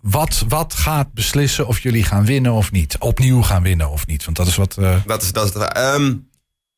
Wat, 0.00 0.44
wat 0.48 0.74
gaat 0.74 1.12
beslissen 1.12 1.66
of 1.66 1.78
jullie 1.80 2.04
gaan 2.04 2.24
winnen 2.24 2.52
of 2.52 2.72
niet? 2.72 2.98
Opnieuw 2.98 3.42
gaan 3.42 3.62
winnen 3.62 3.90
of 3.90 4.06
niet? 4.06 4.24
Want 4.24 4.36
dat 4.36 4.46
is 4.46 4.56
wat. 4.56 4.76
eh, 4.78 4.96
Dat 5.06 5.22
is, 5.22 5.32
dat 5.32 5.48
is 5.48 5.54
het. 5.54 5.72
Ehm, 5.72 6.14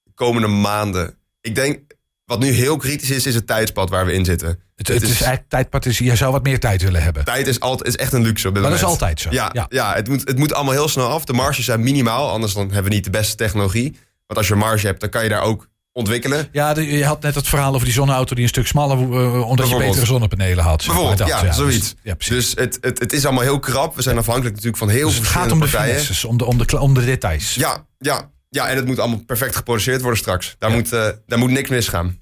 de 0.03 0.13
komende 0.15 0.49
maanden. 0.49 1.15
Ik 1.41 1.55
denk, 1.55 1.81
wat 2.29 2.41
nu 2.41 2.51
heel 2.51 2.77
kritisch 2.77 3.11
is, 3.11 3.27
is 3.27 3.35
het 3.35 3.47
tijdspad 3.47 3.91
waar 3.91 4.07
we 4.07 4.13
in 4.13 4.25
zitten. 4.25 4.49
het, 4.77 4.89
het 4.89 5.03
is, 5.03 5.09
eigenlijk 5.09 5.49
tijdpad. 5.49 5.87
Is, 5.87 5.99
jij 5.99 6.17
zou 6.17 6.33
wat 6.33 6.43
meer 6.43 6.61
tijd 6.61 6.83
willen 6.83 7.03
hebben. 7.03 7.25
Tijd 7.25 7.47
is, 7.47 7.61
altijd, 7.61 7.89
is 7.89 7.97
echt 7.97 8.13
een 8.13 8.23
luxe 8.23 8.49
op 8.49 8.55
dit 8.55 8.63
Maar 8.63 8.73
dat 8.73 8.81
is 8.81 8.87
altijd 8.87 9.21
zo. 9.21 9.29
Ja, 9.31 9.51
Ja. 9.53 9.67
ja. 9.69 9.95
het, 9.95 10.09
moet, 10.09 10.29
het 10.29 10.39
moet 10.39 10.53
allemaal 10.53 10.73
heel 10.75 10.89
snel 10.89 11.09
af. 11.09 11.25
De 11.25 11.33
marges 11.33 11.65
zijn 11.65 11.83
minimaal, 11.83 12.31
anders 12.31 12.55
dan 12.55 12.65
hebben 12.65 12.85
we 12.85 12.95
niet 12.95 13.05
de 13.05 13.11
beste 13.11 13.35
technologie. 13.37 13.97
Want 14.27 14.39
als 14.39 14.49
je 14.49 14.55
marge 14.55 14.87
hebt, 14.87 15.01
dan 15.01 15.09
kan 15.09 15.23
je 15.23 15.29
daar 15.29 15.43
ook 15.43 15.69
ontwikkelen. 15.93 16.49
Ja, 16.53 16.79
je 16.79 17.05
had 17.05 17.23
net 17.23 17.35
het 17.35 17.49
verhaal 17.49 17.73
over 17.75 17.85
die 17.85 17.95
zonneauto 17.95 18.35
die 18.35 18.43
een 18.43 18.49
stuk 18.49 18.67
smaller, 18.67 18.99
eh, 18.99 19.49
omdat 19.49 19.69
je 19.69 19.77
betere 19.77 20.07
zonnepanelen 20.07 20.65
had. 20.65 20.85
Bijvoorbeeld, 20.87 21.19
dat, 21.19 21.29
ja, 21.29 21.43
dus- 21.43 21.57
zoiets. 21.57 21.95
ja, 22.03 22.15
precies. 22.15 22.35
Dus 22.55 22.65
het, 22.65 22.79
het, 22.81 22.99
het 22.99 23.13
is 23.13 23.25
allemaal 23.25 23.43
heel 23.43 23.59
krap. 23.59 23.97
We 23.97 24.03
zijn 24.03 24.19
afhankelijk 24.19 24.55
natuurlijk 24.55 24.83
van 24.83 24.89
heel 24.89 25.07
Dus 25.07 25.15
veel 25.15 25.23
het 25.25 25.33
gaat 25.33 25.53
om 25.53 25.61
de 25.61 25.69
finesses, 25.69 26.25
om 26.25 26.39
de, 26.39 26.45
om, 26.45 26.59
de, 26.59 26.79
om 26.79 26.95
de 26.95 27.05
details. 27.05 27.55
Ja, 27.55 27.87
ja, 27.99 28.31
ja, 28.49 28.69
en 28.69 28.76
het 28.76 28.87
moet 28.87 28.99
allemaal 28.99 29.25
perfect 29.25 29.57
geproduceerd 29.57 30.00
worden 30.00 30.19
straks. 30.19 30.57
Daar, 30.59 30.71
Ja. 30.71 30.76
moet, 30.76 30.93
eh, 30.93 31.09
daar 31.26 31.38
moet 31.38 31.50
niks 31.50 31.69
misgaan. 31.71 32.17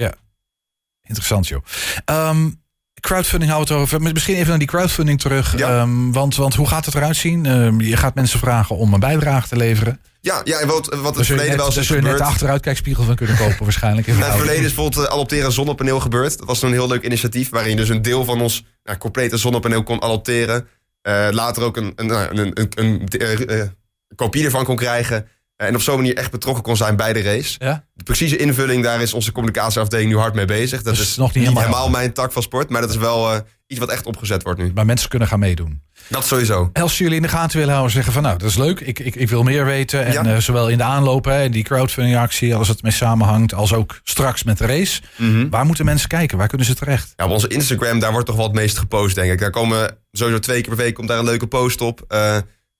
Interessant, 1.03 1.49
joh. 1.49 1.63
Ehm, 2.05 2.51
crowdfunding 3.01 3.51
houden 3.51 3.77
we 3.77 3.83
het 3.83 3.93
over. 3.93 4.13
Misschien 4.13 4.35
even 4.35 4.49
naar 4.49 4.59
die 4.59 4.67
crowdfunding 4.67 5.21
terug. 5.21 5.59
Ja. 5.59 5.81
Ehm, 5.81 6.11
want, 6.11 6.37
want 6.37 6.55
hoe 6.55 6.67
gaat 6.69 6.85
het 6.85 6.95
eruit 6.95 7.17
zien? 7.17 7.47
Ehm, 7.47 7.81
je 7.81 7.97
gaat 7.97 8.15
mensen 8.15 8.39
vragen 8.39 8.77
om 8.77 8.95
een 8.95 9.01
bijdrage 9.01 9.49
te 9.49 9.57
leveren. 9.57 10.01
Ja, 10.21 10.41
ja 10.45 10.59
en 10.59 10.67
wat, 10.69 10.95
wat 10.95 11.17
het 11.17 11.27
verleden 11.27 11.49
net, 11.49 11.57
wel 11.57 11.67
eens 11.67 11.77
is 11.77 11.87
zul 11.87 11.97
je 11.97 12.03
net 12.03 12.11
gebeurd. 12.11 12.29
de 12.29 12.35
achteruitkijkspiegel 12.35 13.05
van 13.05 13.15
kunnen 13.15 13.37
kopen 13.37 13.65
waarschijnlijk. 13.69 14.07
In 14.07 14.15
In 14.15 14.21
het 14.21 14.35
verleden 14.35 14.65
is 14.65 14.75
bijvoorbeeld 14.75 15.07
uh, 15.07 15.13
adopteren 15.13 15.45
een 15.45 15.53
zonnepaneel 15.53 16.01
gebeurd. 16.01 16.39
Dat 16.39 16.47
was 16.47 16.63
een 16.63 16.73
heel 16.73 16.89
leuk 16.89 17.03
initiatief 17.03 17.51
waarin 17.51 17.71
je 17.71 17.77
dus 17.77 17.89
een 17.89 18.03
deel 18.03 18.25
van 18.25 18.41
ons 18.41 18.65
nou, 18.83 18.99
complete 18.99 19.37
zonnepaneel 19.37 19.83
kon 19.83 20.03
adopteren. 20.03 20.69
Eh, 21.03 21.29
later 21.31 21.63
ook 21.63 21.77
een, 21.77 21.93
een, 21.97 22.07
nou, 22.07 22.39
een, 22.39 22.61
een, 22.61 23.09
een, 23.49 23.77
kopie 24.17 24.45
ervan 24.45 24.65
kon 24.65 24.77
krijgen. 24.77 25.29
En 25.57 25.75
op 25.75 25.81
zo'n 25.81 25.97
manier 25.97 26.17
echt 26.17 26.31
betrokken 26.31 26.63
kon 26.63 26.77
zijn 26.77 26.97
bij 26.97 27.13
de 27.13 27.23
race. 27.23 27.55
Ja? 27.59 27.85
De 27.95 28.05
precieze 28.05 28.37
invulling, 28.37 28.83
daar 28.83 29.01
is 29.03 29.13
onze 29.15 29.33
communicatieafdeling 29.33 30.11
nu 30.11 30.17
hard 30.19 30.35
mee 30.35 30.45
bezig. 30.45 30.83
Dat 30.83 30.95
Dus 30.97 31.03
is 31.09 31.17
nog 31.17 31.35
niet 31.35 31.49
helemaal 31.49 31.89
mijn 31.89 32.13
tak 32.13 32.33
van 32.33 32.43
sport, 32.43 32.69
maar 32.71 32.81
dat 32.81 32.91
is 32.91 32.97
wel 32.97 33.33
eh, 33.33 33.41
iets 33.67 33.81
wat 33.81 33.91
echt 33.91 34.07
opgezet 34.07 34.43
wordt 34.43 34.61
nu. 34.61 34.71
Maar 34.75 34.87
mensen 34.87 35.09
kunnen 35.09 35.29
gaan 35.29 35.39
meedoen. 35.39 35.83
Dat 36.09 36.27
sowieso. 36.27 36.71
Als 36.73 36.99
jullie 36.99 37.17
in 37.17 37.23
de 37.23 37.29
gaten 37.29 37.57
willen 37.59 37.73
houden, 37.73 37.93
zeggen 37.95 38.13
van 38.13 38.23
nou, 38.23 38.39
dat 38.39 38.49
is 38.49 38.57
leuk. 38.57 38.81
Ik, 38.81 38.99
ik, 38.99 39.15
ik 39.15 39.29
wil 39.29 39.43
meer 39.43 39.65
weten. 39.65 40.05
En 40.05 40.13
Ja. 40.13 40.25
eh, 40.25 40.37
zowel 40.39 40.69
in 40.69 40.79
de 40.79 40.85
aanloop, 40.85 41.25
hè, 41.25 41.49
die 41.49 41.63
crowdfunding 41.65 42.17
actie, 42.17 42.55
als 42.55 42.69
het 42.69 42.83
mee 42.83 42.93
samenhangt, 42.93 43.55
als 43.55 43.73
ook 43.73 44.01
straks 44.03 44.43
met 44.43 44.59
de 44.59 44.67
race. 44.67 45.01
Mhm. 45.17 45.49
Waar 45.49 45.65
moeten 45.67 45.85
mensen 45.85 46.09
kijken? 46.09 46.39
Waar 46.39 46.49
kunnen 46.49 46.67
ze 46.67 46.75
terecht? 46.75 47.13
Ja, 47.17 47.25
op 47.25 47.31
onze 47.31 47.49
Instagram, 47.49 47.99
daar 47.99 48.13
wordt 48.13 48.27
toch 48.27 48.37
wel 48.37 48.45
het 48.47 48.55
meest 48.55 48.79
gepost, 48.79 49.15
denk 49.15 49.33
ik. 49.33 49.39
Daar 49.41 49.51
komen 49.51 49.99
sowieso 50.13 50.39
twee 50.41 50.61
keer 50.61 50.75
per 50.75 50.85
week 50.85 50.95
komt 50.95 51.09
daar 51.09 51.19
een 51.19 51.25
leuke 51.25 51.47
post 51.47 51.81
op. 51.81 52.05
Eh, 52.09 52.37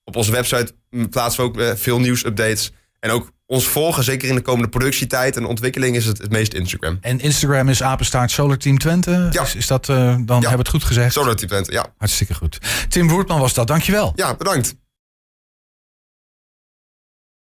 op 0.07 0.15
onze 0.15 0.31
website 0.31 0.73
plaatsen 1.09 1.43
we 1.43 1.49
ook 1.49 1.59
eh, 1.59 1.71
veel 1.75 1.99
nieuwsupdates. 1.99 2.71
En 2.99 3.09
ook 3.11 3.31
ons 3.45 3.67
volgen, 3.67 4.03
zeker 4.03 4.29
in 4.29 4.35
de 4.35 4.41
komende 4.41 4.69
productietijd 4.69 5.35
en 5.35 5.45
ontwikkeling, 5.45 5.95
is 5.95 6.05
het 6.05 6.17
het 6.17 6.31
meest 6.31 6.53
Instagram. 6.53 6.97
En 7.01 7.19
Instagram 7.19 7.69
is 7.69 7.83
apenstaart 7.83 8.31
Solar 8.31 8.57
Team 8.57 8.77
Twente. 8.77 9.27
Ja. 9.31 9.41
Is, 9.41 9.55
is 9.55 9.67
dat, 9.67 9.89
eh, 9.89 9.95
dan 9.97 10.27
hebben 10.27 10.51
we 10.51 10.57
het 10.57 10.69
goed 10.69 10.83
gezegd? 10.83 11.13
Solar 11.13 11.35
Twente, 11.35 11.71
ja. 11.71 11.85
Hartstikke 11.97 12.33
goed. 12.33 12.57
Tim 12.89 13.07
Woertman 13.07 13.39
was 13.39 13.53
dat, 13.53 13.67
dankjewel. 13.67 14.13
Ja, 14.15 14.35
bedankt. 14.35 14.75